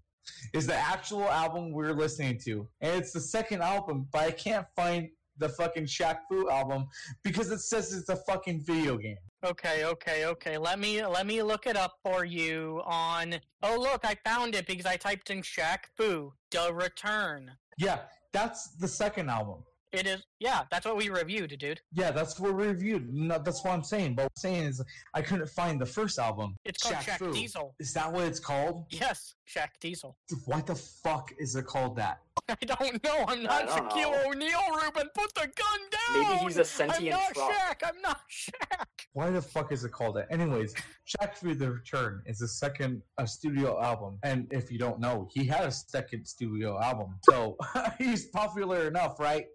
is 0.54 0.66
the 0.66 0.74
actual 0.74 1.24
album 1.28 1.72
we're 1.72 1.92
listening 1.92 2.38
to, 2.46 2.66
and 2.80 2.92
it's 2.96 3.12
the 3.12 3.20
second 3.20 3.60
album, 3.62 4.06
but 4.12 4.22
I 4.22 4.30
can't 4.30 4.66
find 4.74 5.08
the 5.36 5.48
fucking 5.50 5.84
Shaq 5.84 6.20
Fu 6.28 6.48
album 6.50 6.86
because 7.22 7.50
it 7.50 7.60
says 7.60 7.92
it's 7.92 8.08
a 8.08 8.16
fucking 8.16 8.62
video 8.64 8.96
game. 8.96 9.18
Okay, 9.44 9.84
okay, 9.84 10.24
okay. 10.26 10.56
Let 10.58 10.78
me 10.78 11.04
let 11.04 11.26
me 11.26 11.42
look 11.42 11.66
it 11.66 11.76
up 11.76 11.96
for 12.02 12.24
you 12.24 12.80
on. 12.86 13.34
Oh, 13.62 13.76
look, 13.78 14.00
I 14.04 14.16
found 14.24 14.54
it 14.54 14.66
because 14.66 14.86
I 14.86 14.96
typed 14.96 15.28
in 15.30 15.42
Shaq 15.42 15.80
Fu, 15.96 16.32
The 16.50 16.72
Return. 16.72 17.52
Yeah, 17.78 17.98
that's 18.32 18.68
the 18.76 18.88
second 18.88 19.28
album. 19.30 19.64
It 19.92 20.06
is, 20.06 20.22
yeah, 20.38 20.64
that's 20.70 20.84
what 20.84 20.96
we 20.96 21.08
reviewed, 21.08 21.56
dude. 21.58 21.80
Yeah, 21.92 22.10
that's 22.10 22.38
what 22.38 22.54
we 22.54 22.66
reviewed. 22.66 23.12
No, 23.12 23.38
that's 23.38 23.64
what 23.64 23.72
I'm 23.72 23.82
saying. 23.82 24.16
But 24.16 24.24
what 24.24 24.32
I'm 24.36 24.40
saying 24.40 24.64
is, 24.64 24.84
I 25.14 25.22
couldn't 25.22 25.48
find 25.48 25.80
the 25.80 25.86
first 25.86 26.18
album. 26.18 26.56
It's 26.66 26.82
called 26.82 26.96
Shaq, 26.96 27.18
Fu. 27.18 27.32
Diesel. 27.32 27.74
Is 27.80 27.94
that 27.94 28.12
what 28.12 28.24
it's 28.24 28.38
called? 28.38 28.84
Yes, 28.90 29.34
Shaq 29.48 29.68
Diesel. 29.80 30.16
What 30.44 30.66
the 30.66 30.74
fuck 30.74 31.32
is 31.38 31.56
it 31.56 31.64
called 31.64 31.96
that? 31.96 32.18
I 32.48 32.56
don't 32.64 33.02
know. 33.02 33.24
I'm 33.26 33.42
not 33.42 33.66
don't 33.66 33.90
Shaquille. 33.90 34.26
O'Neal, 34.26 34.60
Ruben. 34.82 35.08
Put 35.14 35.34
the 35.34 35.40
gun 35.40 35.80
down. 35.90 36.22
Maybe 36.22 36.44
he's 36.44 36.58
a 36.58 36.64
sentient 36.64 37.14
I'm 37.14 37.20
not 37.20 37.34
truck. 37.34 37.50
Shaq. 37.50 37.88
I'm 37.88 38.00
not 38.02 38.20
Shaq. 38.30 38.86
Why 39.12 39.30
the 39.30 39.42
fuck 39.42 39.72
is 39.72 39.84
it 39.84 39.92
called 39.92 40.16
that? 40.16 40.28
Anyways, 40.30 40.74
Shaq 41.06 41.34
Fu 41.34 41.54
The 41.54 41.72
Return 41.72 42.22
is 42.26 42.38
the 42.38 42.48
second 42.48 43.02
uh, 43.16 43.26
studio 43.26 43.80
album. 43.82 44.18
And 44.22 44.46
if 44.50 44.70
you 44.70 44.78
don't 44.78 45.00
know, 45.00 45.28
he 45.32 45.44
had 45.44 45.64
a 45.64 45.72
second 45.72 46.26
studio 46.26 46.80
album. 46.80 47.16
So 47.22 47.56
he's 47.98 48.26
popular 48.26 48.86
enough, 48.86 49.18
right? 49.18 49.46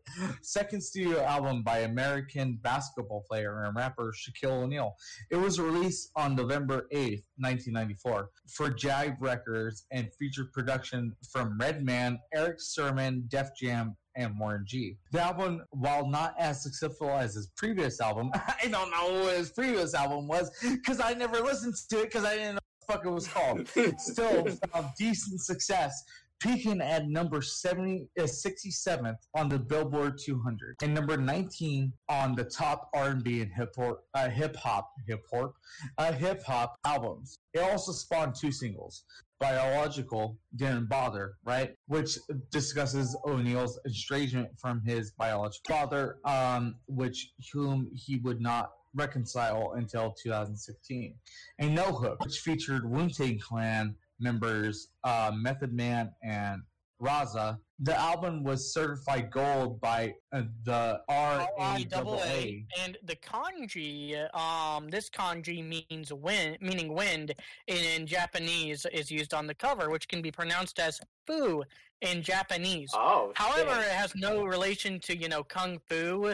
Second 0.42 0.82
studio 0.82 1.24
album 1.24 1.64
by 1.64 1.80
American 1.80 2.60
basketball 2.62 3.24
player 3.30 3.64
and 3.64 3.76
rapper 3.76 4.14
Shaquille 4.14 4.64
O'Neal. 4.64 4.96
It 5.30 5.38
was 5.38 5.60
released 5.60 6.12
on 6.16 6.36
November 6.36 6.88
8th, 6.94 7.24
1994 7.38 8.30
for 8.50 8.70
Jive 8.70 9.18
Records 9.20 9.86
and 9.92 10.10
featured 10.20 10.52
production 10.52 11.16
from 11.32 11.58
Redman, 11.60 12.20
Erick 12.34 12.60
Sermon, 12.60 13.26
Def 13.30 13.50
Jef, 13.60 13.88
and 14.16 14.38
Warren 14.40 14.64
G. 14.68 14.98
The 15.12 15.22
album, 15.22 15.64
while 15.72 16.08
not 16.08 16.36
as 16.38 16.62
successful 16.62 17.10
as 17.10 17.36
his 17.36 17.48
previous 17.58 18.00
album, 18.00 18.32
I 18.34 18.68
don't 18.68 18.92
know 18.92 19.24
what 19.24 19.38
his 19.38 19.50
previous 19.50 19.94
album 19.94 20.28
was 20.28 20.52
because 20.62 21.00
I 21.00 21.14
never 21.14 21.40
listened 21.40 21.76
to 21.90 22.02
it 22.02 22.06
because 22.06 22.26
I 22.26 22.36
didn't 22.36 22.56
know 22.56 22.60
what 22.86 22.88
the 22.88 22.94
fuck 22.94 23.06
it 23.06 23.10
was 23.10 23.28
called. 23.28 23.68
Still 24.00 24.46
found 24.72 24.88
decent 24.98 25.42
success, 25.42 26.04
peaking 26.40 26.82
at 26.82 27.08
number 27.08 27.42
70, 27.42 28.08
uh, 28.20 28.24
67th 28.24 29.16
on 29.36 29.50
the 29.50 29.60
Billboard 29.60 30.20
200 30.24 30.76
and 30.82 30.94
number 30.94 31.18
19 31.18 31.94
on 32.10 32.36
the 32.36 32.44
top 32.44 32.90
R&B 32.94 33.42
and 33.42 33.52
hip 33.54 33.74
hop, 33.78 34.04
uh, 34.14 34.30
hip 34.30 34.56
hop, 34.56 34.92
hip 35.08 35.24
hop, 35.32 35.54
uh, 35.98 36.12
hip 36.12 36.44
hop 36.44 36.76
albums. 36.86 37.38
It 37.54 37.60
also 37.60 37.92
spawned 37.92 38.36
two 38.36 38.52
singles 38.52 39.06
biological 39.44 40.38
didn't 40.56 40.88
bother, 40.88 41.34
right? 41.44 41.76
Which 41.88 42.18
discusses 42.50 43.14
O'Neal's 43.26 43.78
estrangement 43.86 44.50
from 44.58 44.82
his 44.86 45.12
biological 45.12 45.76
father, 45.76 46.18
um, 46.24 46.76
which 46.88 47.34
whom 47.52 47.90
he 47.94 48.20
would 48.20 48.40
not 48.40 48.72
reconcile 48.96 49.74
until 49.76 50.16
2016. 50.24 51.16
And 51.60 51.76
No 51.76 51.84
Hook, 51.84 52.24
which 52.24 52.40
featured 52.40 52.90
Wu 52.90 53.10
Tang 53.10 53.38
Clan 53.38 53.96
members 54.24 54.90
uh, 55.04 55.32
Method 55.36 55.74
Man 55.74 56.12
and 56.24 56.62
RZA. 57.02 57.58
The 57.80 58.00
album 58.00 58.44
was 58.44 58.74
certified 58.74 59.30
gold 59.32 59.82
by 59.82 60.14
uh, 60.32 60.44
the. 60.64 61.02
RIAA. 61.10 62.66
And 62.82 62.98
the 63.04 63.18
kanji, 63.18 64.34
um, 64.36 64.90
this 64.90 65.10
kanji 65.10 65.86
means 65.90 66.14
wind, 66.14 66.58
meaning 66.62 66.94
wind 66.94 67.34
in, 67.68 67.78
in 67.78 68.08
Japanese 68.08 68.86
is 68.94 69.12
used 69.12 69.34
on 69.34 69.48
the 69.48 69.54
cover, 69.54 69.90
which 69.90 70.08
can 70.08 70.22
be 70.22 70.32
pronounced 70.32 70.80
as 70.80 71.00
fu 71.28 71.64
in 72.02 72.22
Japanese. 72.22 72.92
Oh, 72.94 73.32
However, 73.36 73.76
shit. 73.76 73.88
it 73.88 73.94
has 73.94 74.14
no 74.16 74.46
relation 74.46 75.00
to, 75.02 75.18
you 75.18 75.28
know, 75.28 75.44
kung 75.44 75.80
fu. 75.90 76.34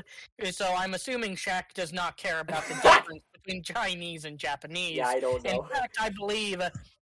So 0.51 0.73
I'm 0.77 0.93
assuming 0.93 1.35
Shaq 1.35 1.73
does 1.73 1.93
not 1.93 2.17
care 2.17 2.41
about 2.41 2.67
the 2.67 2.73
difference 2.83 3.23
between 3.33 3.63
Chinese 3.63 4.25
and 4.25 4.37
Japanese. 4.37 4.97
yeah, 4.97 5.07
I 5.07 5.19
don't 5.19 5.43
know. 5.43 5.49
In 5.49 5.67
fact, 5.69 5.97
I 5.99 6.09
believe 6.09 6.61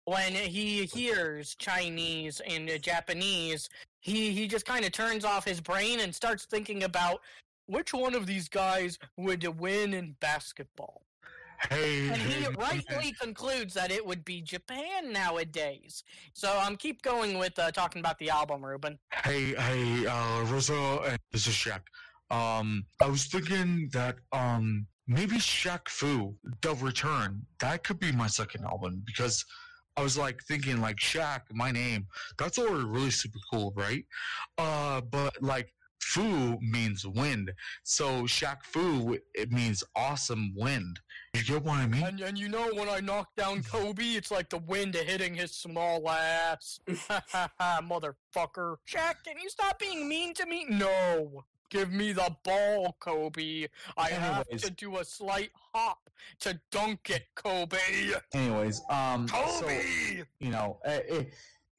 when 0.05 0.33
he 0.33 0.85
hears 0.85 1.55
Chinese 1.55 2.41
and 2.47 2.69
uh, 2.69 2.79
Japanese, 2.79 3.69
he, 4.01 4.33
he 4.33 4.47
just 4.47 4.67
kind 4.67 4.85
of 4.85 4.93
turns 4.93 5.25
off 5.25 5.45
his 5.45 5.61
brain 5.61 6.01
and 6.01 6.15
starts 6.15 6.45
thinking 6.45 6.85
about 6.85 7.21
which 7.67 7.95
one 7.95 8.15
of 8.15 8.27
these 8.27 8.49
guys 8.49 8.99
would 9.17 9.47
win 9.59 9.95
in 9.95 10.15
basketball. 10.21 11.03
Hey, 11.71 12.09
And 12.09 12.21
he 12.21 12.47
rightly 12.59 13.15
concludes 13.19 13.73
that 13.75 13.91
it 13.91 14.05
would 14.05 14.25
be 14.25 14.43
Japan 14.43 15.13
nowadays. 15.13 16.05
So 16.35 16.61
um, 16.61 16.77
keep 16.77 17.01
going 17.01 17.39
with 17.39 17.59
uh, 17.59 17.71
talking 17.71 18.01
about 18.01 18.19
the 18.19 18.29
album, 18.29 18.63
Ruben. 18.63 18.99
Hey, 19.23 19.55
hey, 19.55 20.07
uh, 20.07 20.45
Rosa, 20.45 21.01
and 21.07 21.19
this 21.33 21.47
is 21.47 21.55
Shaq. 21.55 21.81
Um, 22.31 22.85
I 23.01 23.07
was 23.07 23.27
thinking 23.27 23.89
that, 23.93 24.17
um, 24.33 24.87
maybe 25.07 25.37
Shaq 25.37 25.89
Fu, 25.89 26.35
The 26.61 26.75
Return, 26.75 27.47
that 27.61 27.85
could 27.85 28.01
be 28.01 28.13
my 28.13 28.27
second 28.27 28.65
album 28.65 29.03
because 29.07 29.45
I 29.97 30.03
was 30.03 30.19
like 30.19 30.43
thinking, 30.49 30.81
like, 30.81 30.97
Shaq, 30.97 31.43
my 31.53 31.71
name, 31.71 32.07
that's 32.39 32.59
already 32.59 32.85
really 32.85 33.11
super 33.11 33.39
cool, 33.53 33.73
right? 33.77 34.05
Uh, 34.59 35.01
but 35.03 35.41
like, 35.43 35.73
Fu 36.05 36.59
means 36.61 37.07
wind. 37.07 37.51
So 37.83 38.23
Shaq 38.25 38.63
Fu, 38.63 39.19
it 39.35 39.51
means 39.51 39.83
awesome 39.97 40.53
wind. 40.55 41.01
You 41.35 41.43
get 41.43 41.65
what 41.65 41.79
I 41.79 41.87
mean? 41.87 42.03
And, 42.05 42.21
and 42.21 42.39
you 42.39 42.49
know 42.49 42.71
when 42.75 42.89
I 42.89 43.01
knock 43.01 43.29
down 43.37 43.63
Kobe, 43.63 44.05
it's 44.05 44.31
like 44.31 44.51
the 44.51 44.59
wind 44.59 44.95
hitting 44.95 45.35
his 45.35 45.53
small 45.57 46.09
ass. 46.09 46.79
Motherfucker. 46.89 48.77
Shaq, 48.87 49.25
can 49.25 49.39
you 49.43 49.49
stop 49.49 49.79
being 49.79 50.09
mean 50.09 50.35
to 50.35 50.47
me? 50.47 50.67
No. 50.69 51.45
Give 51.71 51.93
me 51.93 52.13
the 52.13 52.35
ball, 52.45 52.97
Kobe. 53.01 53.67
I 53.97 54.11
have 54.11 54.49
to 54.49 54.71
do 54.71 54.99
a 54.99 55.05
slight 55.05 55.51
hop 55.73 56.11
to 56.41 56.61
dunk 56.71 57.11
it, 57.11 57.27
Kobe. 57.35 57.79
Anyways, 58.33 58.83
um, 58.91 59.29
so, 59.29 59.35
Kobe! 59.35 60.23
you 60.41 60.51
know, 60.51 60.79
uh, 60.87 61.01
it, 61.09 61.33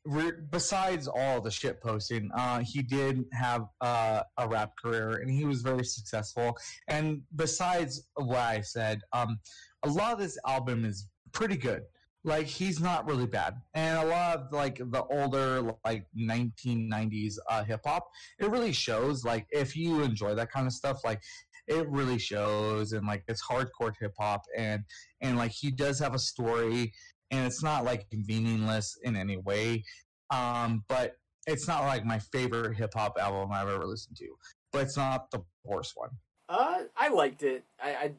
re- 0.05 0.33
besides 0.49 1.07
all 1.07 1.41
the 1.41 1.51
shit 1.51 1.81
posting, 1.81 2.29
uh, 2.35 2.59
he 2.59 2.81
did 2.81 3.25
have 3.33 3.67
uh, 3.81 4.21
a 4.37 4.47
rap 4.47 4.73
career 4.81 5.17
and 5.17 5.29
he 5.29 5.45
was 5.45 5.61
very 5.61 5.83
successful. 5.83 6.57
And 6.87 7.21
besides 7.35 8.07
what 8.15 8.37
I 8.37 8.61
said, 8.61 9.01
um, 9.13 9.39
a 9.83 9.89
lot 9.89 10.13
of 10.13 10.19
this 10.19 10.37
album 10.47 10.85
is 10.85 11.07
pretty 11.31 11.57
good. 11.57 11.83
Like 12.25 12.47
he's 12.47 12.81
not 12.81 13.07
really 13.07 13.27
bad, 13.27 13.55
and 13.73 13.97
a 13.99 14.05
lot 14.05 14.37
of 14.37 14.51
like 14.51 14.77
the 14.77 15.03
older 15.11 15.61
like 15.85 16.07
1990s 16.17 17.35
uh, 17.49 17.63
hip 17.63 17.81
hop, 17.85 18.09
it 18.39 18.49
really 18.49 18.73
shows. 18.73 19.23
Like 19.23 19.45
if 19.51 19.77
you 19.77 20.01
enjoy 20.01 20.35
that 20.35 20.51
kind 20.51 20.67
of 20.67 20.73
stuff, 20.73 21.01
like 21.05 21.21
it 21.67 21.87
really 21.89 22.17
shows, 22.17 22.91
and 22.93 23.05
like 23.05 23.23
it's 23.27 23.45
hardcore 23.45 23.93
hip 23.99 24.13
hop, 24.19 24.41
and 24.57 24.83
and 25.21 25.37
like 25.37 25.51
he 25.51 25.71
does 25.71 25.99
have 25.99 26.15
a 26.15 26.19
story 26.19 26.91
and 27.31 27.45
it's 27.45 27.63
not 27.63 27.83
like 27.83 28.07
meaningless 28.11 28.97
in 29.03 29.15
any 29.15 29.37
way. 29.37 29.83
Um, 30.29 30.83
but 30.87 31.13
it's 31.47 31.67
not 31.67 31.83
like 31.83 32.05
my 32.05 32.19
favorite 32.19 32.75
hip 32.75 32.93
hop 32.93 33.17
album 33.19 33.51
I've 33.51 33.67
ever 33.67 33.85
listened 33.85 34.17
to. 34.17 34.27
But 34.71 34.83
it's 34.83 34.97
not 34.97 35.31
the 35.31 35.43
worst 35.63 35.93
one. 35.95 36.09
Uh, 36.49 36.83
I 36.95 37.09
liked 37.09 37.43
it. 37.43 37.63
I, 37.81 37.89
I 37.89 38.11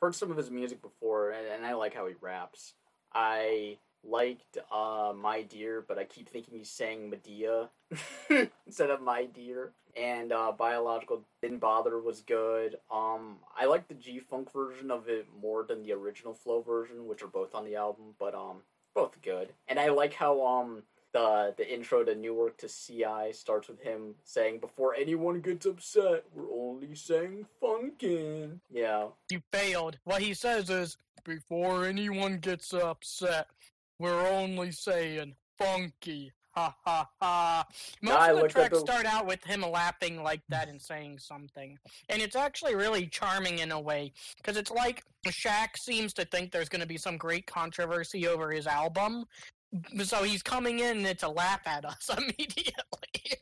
heard 0.00 0.14
some 0.14 0.30
of 0.30 0.36
his 0.36 0.50
music 0.50 0.82
before, 0.82 1.30
and, 1.30 1.46
and 1.46 1.64
I 1.66 1.74
like 1.74 1.94
how 1.94 2.06
he 2.06 2.14
raps. 2.20 2.74
I 3.12 3.78
liked 4.02 4.58
uh, 4.72 5.12
My 5.16 5.42
Dear, 5.42 5.84
but 5.86 5.98
I 5.98 6.04
keep 6.04 6.28
thinking 6.28 6.58
he's 6.58 6.70
saying 6.70 7.10
Medea 7.10 7.68
instead 8.66 8.90
of 8.90 9.02
My 9.02 9.26
Dear. 9.26 9.72
And 9.96 10.32
uh, 10.32 10.52
Biological 10.52 11.24
Didn't 11.42 11.58
Bother 11.58 11.98
was 11.98 12.20
good. 12.20 12.76
Um, 12.92 13.38
I 13.58 13.66
like 13.66 13.88
the 13.88 13.94
G 13.94 14.20
Funk 14.20 14.52
version 14.52 14.90
of 14.90 15.08
it 15.08 15.26
more 15.40 15.64
than 15.64 15.82
the 15.82 15.92
original 15.92 16.32
Flow 16.32 16.62
version, 16.62 17.08
which 17.08 17.22
are 17.22 17.28
both 17.28 17.54
on 17.56 17.64
the 17.64 17.74
album, 17.74 18.14
but 18.18 18.34
um, 18.34 18.58
both 18.94 19.20
good. 19.22 19.52
And 19.68 19.80
I 19.80 19.88
like 19.88 20.14
how 20.14 20.46
um 20.46 20.82
the 21.12 21.54
the 21.56 21.72
intro 21.72 22.04
to 22.04 22.14
Newark 22.14 22.58
to 22.58 22.68
CI 22.68 23.32
starts 23.32 23.68
with 23.68 23.80
him 23.80 24.14
saying, 24.24 24.60
"Before 24.60 24.94
anyone 24.94 25.40
gets 25.40 25.66
upset, 25.66 26.24
we're 26.34 26.50
only 26.52 26.94
saying 26.94 27.46
funkin'." 27.62 28.60
Yeah, 28.70 29.08
You 29.30 29.40
failed. 29.52 29.98
What 30.04 30.22
he 30.22 30.34
says 30.34 30.70
is, 30.70 30.96
before 31.24 31.84
anyone 31.84 32.38
gets 32.38 32.72
upset, 32.72 33.48
we're 33.98 34.26
only 34.28 34.72
saying 34.72 35.34
funky. 35.58 36.32
Ha 36.52 36.74
ha 36.84 37.08
ha. 37.20 37.64
Most 38.02 38.28
of 38.30 38.40
the 38.40 38.48
tracks 38.48 38.70
the- 38.70 38.80
start 38.80 39.06
out 39.06 39.24
with 39.24 39.42
him 39.44 39.60
laughing 39.62 40.20
like 40.22 40.40
that 40.48 40.68
and 40.68 40.82
saying 40.82 41.20
something. 41.20 41.78
And 42.08 42.20
it's 42.20 42.34
actually 42.34 42.74
really 42.74 43.06
charming 43.06 43.60
in 43.60 43.70
a 43.70 43.80
way, 43.80 44.12
because 44.36 44.56
it's 44.56 44.70
like 44.72 45.04
Shaq 45.28 45.76
seems 45.76 46.12
to 46.14 46.24
think 46.24 46.50
there's 46.50 46.68
going 46.68 46.80
to 46.80 46.88
be 46.88 46.98
some 46.98 47.16
great 47.16 47.46
controversy 47.46 48.26
over 48.26 48.50
his 48.50 48.66
album. 48.66 49.26
So 50.02 50.24
he's 50.24 50.42
coming 50.42 50.80
in 50.80 51.04
to 51.16 51.28
laugh 51.28 51.60
at 51.66 51.84
us 51.84 52.10
immediately. 52.18 53.38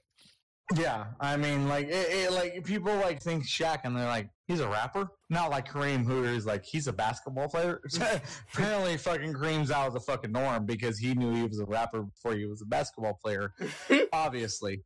Yeah, 0.77 1.07
I 1.19 1.39
mean, 1.39 1.67
like, 1.67 1.87
it, 1.87 2.11
it, 2.11 2.33
like 2.33 2.63
people 2.63 2.95
like 2.97 3.23
think 3.23 3.47
Shaq, 3.47 3.81
and 3.85 3.97
they're 3.97 4.05
like, 4.05 4.29
he's 4.49 4.61
a 4.61 4.69
rapper, 4.69 5.09
not 5.31 5.51
like 5.51 5.67
Kareem, 5.67 6.05
who 6.05 6.25
is 6.25 6.45
like 6.45 6.63
he's 6.63 6.89
a 6.89 6.93
basketball 6.93 7.49
player. 7.49 7.81
Apparently, 8.53 8.99
fucking 8.99 9.33
Kareem's 9.33 9.71
out 9.71 9.87
of 9.87 9.95
the 9.95 10.01
fucking 10.01 10.31
norm 10.31 10.67
because 10.67 10.99
he 10.99 11.15
knew 11.15 11.33
he 11.33 11.45
was 11.45 11.59
a 11.59 11.65
rapper 11.65 12.03
before 12.03 12.35
he 12.35 12.45
was 12.45 12.61
a 12.61 12.67
basketball 12.67 13.15
player, 13.15 13.55
obviously. 14.13 14.83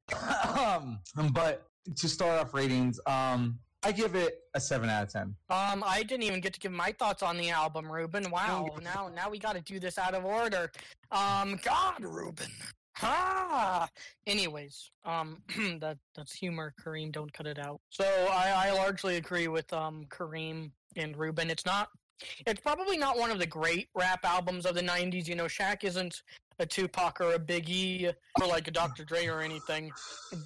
um, 0.56 1.00
but 1.32 1.66
to 1.96 2.08
start 2.08 2.40
off 2.40 2.54
ratings, 2.54 3.00
um, 3.06 3.58
I 3.84 3.92
give 3.92 4.14
it 4.14 4.44
a 4.54 4.60
seven 4.60 4.88
out 4.88 5.02
of 5.02 5.08
ten. 5.12 5.34
Um, 5.50 5.82
I 5.86 6.02
didn't 6.02 6.22
even 6.22 6.40
get 6.40 6.52
to 6.54 6.60
give 6.60 6.72
my 6.72 6.92
thoughts 6.92 7.22
on 7.22 7.36
the 7.36 7.50
album, 7.50 7.90
Ruben. 7.90 8.30
Wow, 8.30 8.68
now 8.82 9.10
now 9.14 9.28
we 9.28 9.38
got 9.38 9.54
to 9.54 9.60
do 9.60 9.80
this 9.80 9.98
out 9.98 10.14
of 10.14 10.24
order. 10.24 10.70
Um, 11.10 11.58
God, 11.64 12.04
Ruben. 12.04 12.48
Ah. 13.00 13.88
Anyways, 14.26 14.90
um, 15.04 15.42
that 15.80 15.98
that's 16.14 16.32
humor, 16.32 16.74
Kareem. 16.80 17.10
Don't 17.10 17.32
cut 17.32 17.46
it 17.46 17.58
out. 17.58 17.80
So 17.90 18.04
I, 18.04 18.68
I 18.68 18.72
largely 18.72 19.16
agree 19.16 19.48
with 19.48 19.72
um 19.72 20.06
Kareem 20.08 20.70
and 20.96 21.16
Ruben. 21.16 21.50
It's 21.50 21.66
not. 21.66 21.88
It's 22.46 22.60
probably 22.60 22.96
not 22.96 23.18
one 23.18 23.32
of 23.32 23.40
the 23.40 23.46
great 23.46 23.88
rap 23.94 24.20
albums 24.24 24.64
of 24.64 24.76
the 24.76 24.82
'90s. 24.82 25.26
You 25.26 25.34
know, 25.34 25.46
Shaq 25.46 25.82
isn't 25.82 26.22
a 26.62 26.66
Tupac 26.66 27.20
or 27.20 27.34
a 27.34 27.38
Biggie 27.38 28.12
or 28.40 28.46
like 28.46 28.68
a 28.68 28.70
Dr. 28.70 29.04
Dre 29.04 29.26
or 29.26 29.40
anything. 29.40 29.90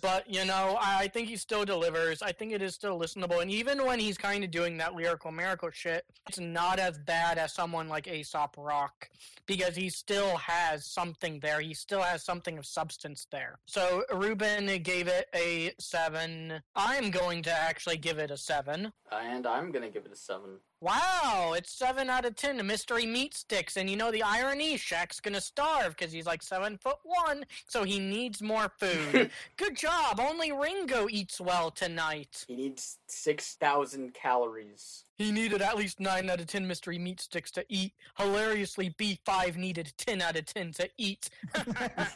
But 0.02 0.28
you 0.28 0.44
know, 0.44 0.76
I, 0.80 1.02
I 1.02 1.08
think 1.08 1.28
he 1.28 1.36
still 1.36 1.64
delivers. 1.64 2.22
I 2.22 2.32
think 2.32 2.52
it 2.52 2.62
is 2.62 2.74
still 2.74 2.98
listenable, 2.98 3.40
and 3.40 3.50
even 3.50 3.84
when 3.86 4.00
he's 4.00 4.18
kind 4.18 4.42
of 4.42 4.50
doing 4.50 4.76
that 4.78 4.94
lyrical 4.94 5.30
miracle 5.30 5.70
shit, 5.72 6.04
it's 6.28 6.40
not 6.40 6.78
as 6.78 6.98
bad 6.98 7.38
as 7.38 7.52
someone 7.52 7.88
like 7.88 8.08
Aesop 8.08 8.56
Rock 8.58 9.08
because 9.46 9.76
he 9.76 9.88
still 9.88 10.36
has 10.38 10.84
something 10.84 11.38
there. 11.40 11.60
He 11.60 11.74
still 11.74 12.02
has 12.02 12.24
something 12.24 12.58
of 12.58 12.66
substance 12.66 13.26
there. 13.30 13.58
So 13.66 14.02
Ruben 14.12 14.66
gave 14.82 15.06
it 15.06 15.28
a 15.34 15.72
seven. 15.78 16.60
I'm 16.74 17.10
going 17.10 17.42
to 17.44 17.52
actually 17.52 17.98
give 17.98 18.18
it 18.18 18.30
a 18.30 18.36
seven. 18.36 18.92
And 19.12 19.46
I'm 19.46 19.70
gonna 19.70 19.90
give 19.90 20.04
it 20.06 20.12
a 20.12 20.16
seven. 20.16 20.58
Wow, 20.80 21.54
it's 21.56 21.72
seven 21.72 22.10
out 22.10 22.26
of 22.26 22.36
ten. 22.36 22.64
Mystery 22.66 23.06
meat 23.06 23.34
sticks, 23.34 23.76
and 23.76 23.88
you 23.88 23.96
know 23.96 24.10
the 24.10 24.22
irony: 24.22 24.76
Shaq's 24.76 25.20
gonna 25.20 25.40
starve 25.40 25.96
because 26.06 26.14
he's 26.14 26.26
like 26.26 26.42
seven 26.42 26.78
foot 26.78 26.98
one, 27.02 27.44
so 27.68 27.82
he 27.82 27.98
needs 27.98 28.40
more 28.40 28.70
food. 28.78 29.30
Good 29.56 29.76
job. 29.76 30.20
Only 30.20 30.52
Ringo 30.52 31.08
eats 31.10 31.40
well 31.40 31.70
tonight. 31.72 32.44
He 32.46 32.54
needs 32.54 32.98
six 33.08 33.54
thousand 33.54 34.14
calories. 34.14 35.02
He 35.18 35.32
needed 35.32 35.62
at 35.62 35.76
least 35.76 35.98
nine 35.98 36.30
out 36.30 36.40
of 36.40 36.46
ten 36.46 36.66
mystery 36.66 36.98
meat 36.98 37.20
sticks 37.20 37.50
to 37.52 37.64
eat. 37.68 37.92
Hilariously, 38.18 38.90
B5 38.98 39.56
needed 39.56 39.92
ten 39.96 40.22
out 40.22 40.36
of 40.36 40.46
ten 40.46 40.72
to 40.74 40.88
eat. 40.96 41.28
Fuckers. 41.56 42.12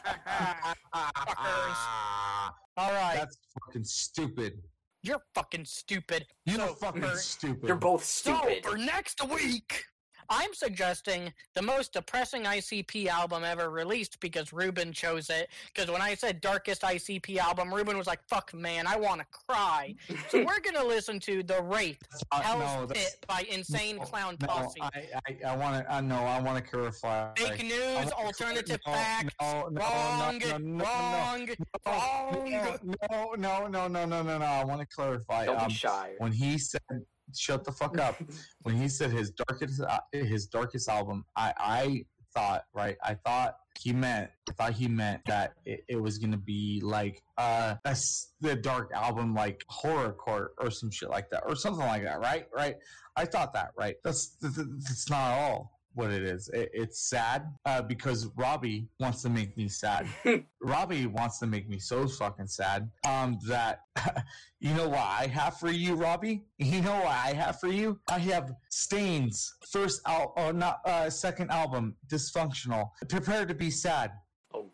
All 2.77 2.93
right, 2.93 3.17
That's 3.19 3.37
fucking 3.65 3.83
stupid. 3.83 4.53
you're 5.03 5.21
fucking 5.35 5.65
stupid. 5.65 6.25
You're 6.45 6.59
So, 6.67 6.73
fucking 6.75 7.01
for- 7.01 7.15
stupid. 7.17 7.67
You're 7.67 7.75
both 7.75 8.03
stupid. 8.05 8.39
So, 8.39 8.47
stupid. 8.49 8.65
for 8.65 8.77
next 8.77 9.29
week, 9.29 9.83
I'm 10.33 10.53
suggesting 10.53 11.33
the 11.55 11.61
most 11.61 11.91
depressing 11.91 12.43
ICP 12.43 13.07
album 13.07 13.43
ever 13.43 13.69
released 13.69 14.17
because 14.21 14.53
Ruben 14.53 14.93
chose 14.93 15.29
it. 15.29 15.49
Because 15.73 15.91
when 15.91 16.01
I 16.01 16.15
said 16.15 16.39
darkest 16.39 16.83
ICP 16.83 17.35
album, 17.37 17.73
Ruben 17.73 17.97
was 17.97 18.07
like, 18.07 18.21
fuck, 18.29 18.53
man, 18.53 18.87
I 18.87 18.95
want 18.95 19.19
to 19.19 19.27
cry. 19.29 19.93
So 20.29 20.37
we're 20.39 20.61
going 20.61 20.75
to 20.75 20.85
listen 20.87 21.19
to 21.19 21.43
The 21.43 21.61
Wraith, 21.61 22.01
Uh, 22.31 22.39
Hell's 22.41 22.87
no, 22.89 22.95
Pit 22.95 23.17
by 23.27 23.45
Insane 23.51 23.97
no, 23.97 24.03
Clown 24.03 24.37
no, 24.39 24.47
Posse. 24.47 24.81
I, 24.81 25.09
I, 25.27 25.37
I 25.51 25.57
want 25.57 25.83
to. 25.85 25.93
I 25.93 25.99
know. 25.99 26.15
I 26.23 26.39
want 26.39 26.63
to 26.63 26.71
clarify. 26.71 27.33
Fake 27.35 27.63
news, 27.63 28.09
alternative 28.13 28.79
no, 28.87 28.93
facts. 28.93 29.35
no, 29.41 29.67
no, 29.69 29.81
wrong, 29.81 30.39
no, 30.39 30.57
no, 30.57 30.57
no, 30.57 30.77
no, 30.77 30.85
wrong, 30.85 31.47
wrong. 31.85 32.79
No, 33.11 33.33
no, 33.35 33.67
no, 33.67 33.87
no, 33.89 34.05
no, 34.05 34.23
no, 34.23 34.37
no. 34.37 34.45
I 34.45 34.63
want 34.63 34.79
to 34.79 34.87
clarify. 34.87 35.45
Don't 35.45 35.59
Um, 35.59 35.67
be 35.67 35.73
shy. 35.73 36.13
when 36.19 36.31
he 36.31 36.57
said, 36.57 36.79
"Shut 37.35 37.63
the 37.63 37.71
fuck 37.71 37.97
up," 37.99 38.15
when 38.61 38.75
he 38.75 38.87
said 38.87 39.11
his 39.11 39.31
darkest, 39.31 39.81
uh, 39.81 39.99
his 40.11 40.47
darkest 40.47 40.89
album, 40.89 41.25
I, 41.35 41.53
I 41.57 42.05
thought, 42.33 42.63
right? 42.73 42.97
I 43.03 43.15
thought 43.15 43.57
he 43.79 43.93
meant, 43.93 44.29
I 44.49 44.53
thought 44.53 44.73
he 44.73 44.87
meant 44.87 45.21
that 45.27 45.53
it, 45.65 45.83
it 45.87 46.01
was 46.01 46.17
gonna 46.17 46.37
be 46.37 46.81
like 46.83 47.21
uh, 47.37 47.75
a 47.85 47.97
the 48.41 48.55
dark 48.55 48.91
album, 48.93 49.33
like 49.33 49.63
horrorcore 49.71 50.49
or 50.57 50.71
some 50.71 50.91
shit 50.91 51.09
like 51.09 51.29
that, 51.31 51.43
or 51.45 51.55
something 51.55 51.85
like 51.85 52.03
that, 52.03 52.19
right? 52.19 52.47
Right? 52.55 52.75
I 53.15 53.25
thought 53.25 53.53
that, 53.53 53.71
right? 53.75 53.95
That's 54.03 54.37
th- 54.37 54.55
th- 54.55 54.67
that's 54.79 55.09
not 55.09 55.31
all 55.31 55.80
what 55.93 56.11
it 56.11 56.23
is. 56.23 56.49
It, 56.49 56.69
it's 56.73 57.09
sad 57.09 57.53
uh, 57.65 57.81
because 57.81 58.27
Robbie 58.35 58.87
wants 58.99 59.21
to 59.23 59.29
make 59.29 59.55
me 59.57 59.67
sad. 59.67 60.07
Robbie 60.61 61.07
wants 61.07 61.39
to 61.39 61.47
make 61.47 61.69
me 61.69 61.79
so 61.79 62.07
fucking 62.07 62.47
sad 62.47 62.89
um, 63.07 63.39
that 63.47 63.81
you 64.59 64.73
know 64.73 64.87
what 64.87 64.99
I 64.99 65.27
have 65.27 65.57
for 65.57 65.71
you, 65.71 65.95
Robbie. 65.95 66.43
You 66.57 66.81
know 66.81 66.95
what 66.95 67.07
I 67.07 67.33
have 67.33 67.59
for 67.59 67.69
you. 67.69 67.99
I 68.09 68.19
have 68.19 68.53
Staind's 68.69 69.55
first 69.69 70.01
al- 70.07 70.33
or 70.37 70.53
not 70.53 70.79
uh, 70.85 71.09
second 71.09 71.51
album, 71.51 71.95
Dysfunctional. 72.07 72.89
Prepare 73.09 73.45
to 73.45 73.53
be 73.53 73.69
sad. 73.69 74.11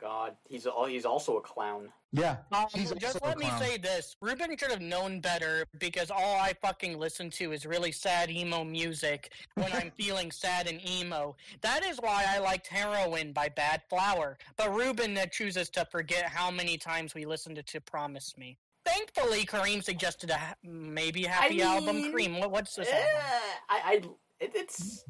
God, 0.08 0.38
he's 0.48 0.66
al- 0.66 0.86
he's 0.86 1.04
also 1.04 1.36
a 1.36 1.42
clown. 1.42 1.90
Yeah, 2.14 2.38
Um, 2.54 2.68
just 2.98 3.22
let 3.22 3.38
me 3.38 3.50
say 3.60 3.78
this: 3.78 4.16
Ruben 4.22 4.56
should 4.58 4.72
have 4.72 4.80
known 4.80 5.20
better 5.20 5.66
because 5.80 6.10
all 6.10 6.40
I 6.40 6.54
fucking 6.62 6.98
listen 6.98 7.30
to 7.32 7.52
is 7.52 7.66
really 7.66 7.92
sad 7.92 8.32
emo 8.32 8.64
music 8.64 9.34
when 9.56 9.70
I'm 9.74 9.92
feeling 9.98 10.32
sad 10.32 10.68
and 10.68 10.80
emo. 10.90 11.36
That 11.60 11.84
is 11.84 11.98
why 12.00 12.24
I 12.26 12.40
liked 12.40 12.68
Heroin 12.68 13.34
by 13.34 13.50
Badflower. 13.50 14.36
But 14.56 14.74
Ruben 14.74 15.18
uh, 15.18 15.26
chooses 15.26 15.70
to 15.72 15.84
forget 15.92 16.30
how 16.30 16.50
many 16.52 16.78
times 16.78 17.14
we 17.14 17.26
listened 17.26 17.58
to, 17.58 17.64
to 17.64 17.82
Promise 17.82 18.38
Me. 18.38 18.58
Thankfully, 18.86 19.46
Kareem 19.46 19.84
suggested 19.84 20.30
a 20.30 20.38
ha- 20.38 20.56
maybe 20.64 21.24
happy 21.24 21.62
album. 21.62 21.98
mean, 21.98 22.14
Kareem, 22.14 22.40
what, 22.40 22.52
what's 22.52 22.76
this 22.76 22.88
album? 22.88 23.06
I, 23.70 23.82
I 23.84 23.94
it, 24.40 24.52
it's 24.56 25.04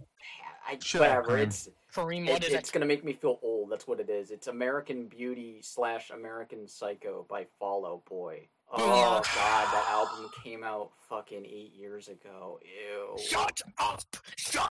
I, 0.68 0.78
Shut 0.82 1.02
whatever. 1.02 1.30
Kareem. 1.38 1.44
It's 1.44 1.70
Kareem, 1.94 2.30
what 2.30 2.44
it, 2.44 2.48
is 2.50 2.54
it's 2.54 2.70
it? 2.70 2.74
gonna 2.74 2.86
make 2.86 3.04
me 3.04 3.14
feel 3.14 3.40
old. 3.42 3.72
That's 3.72 3.88
what 3.88 4.00
it 4.00 4.10
is. 4.10 4.32
It's 4.32 4.48
American 4.48 5.08
Beauty 5.08 5.60
slash 5.62 6.10
American 6.10 6.68
Psycho 6.68 7.26
by 7.30 7.46
Fall 7.60 7.86
Out 7.86 8.06
Boy. 8.06 8.48
Oh 8.72 8.78
God, 8.78 9.24
that 9.24 9.88
album 9.90 10.30
came 10.44 10.64
out 10.64 10.92
fucking 11.10 11.46
eight 11.46 11.74
years 11.74 12.10
ago. 12.10 12.60
Ew. 12.64 13.18
Shut 13.24 13.62
up! 13.80 14.04
Shut 14.36 14.62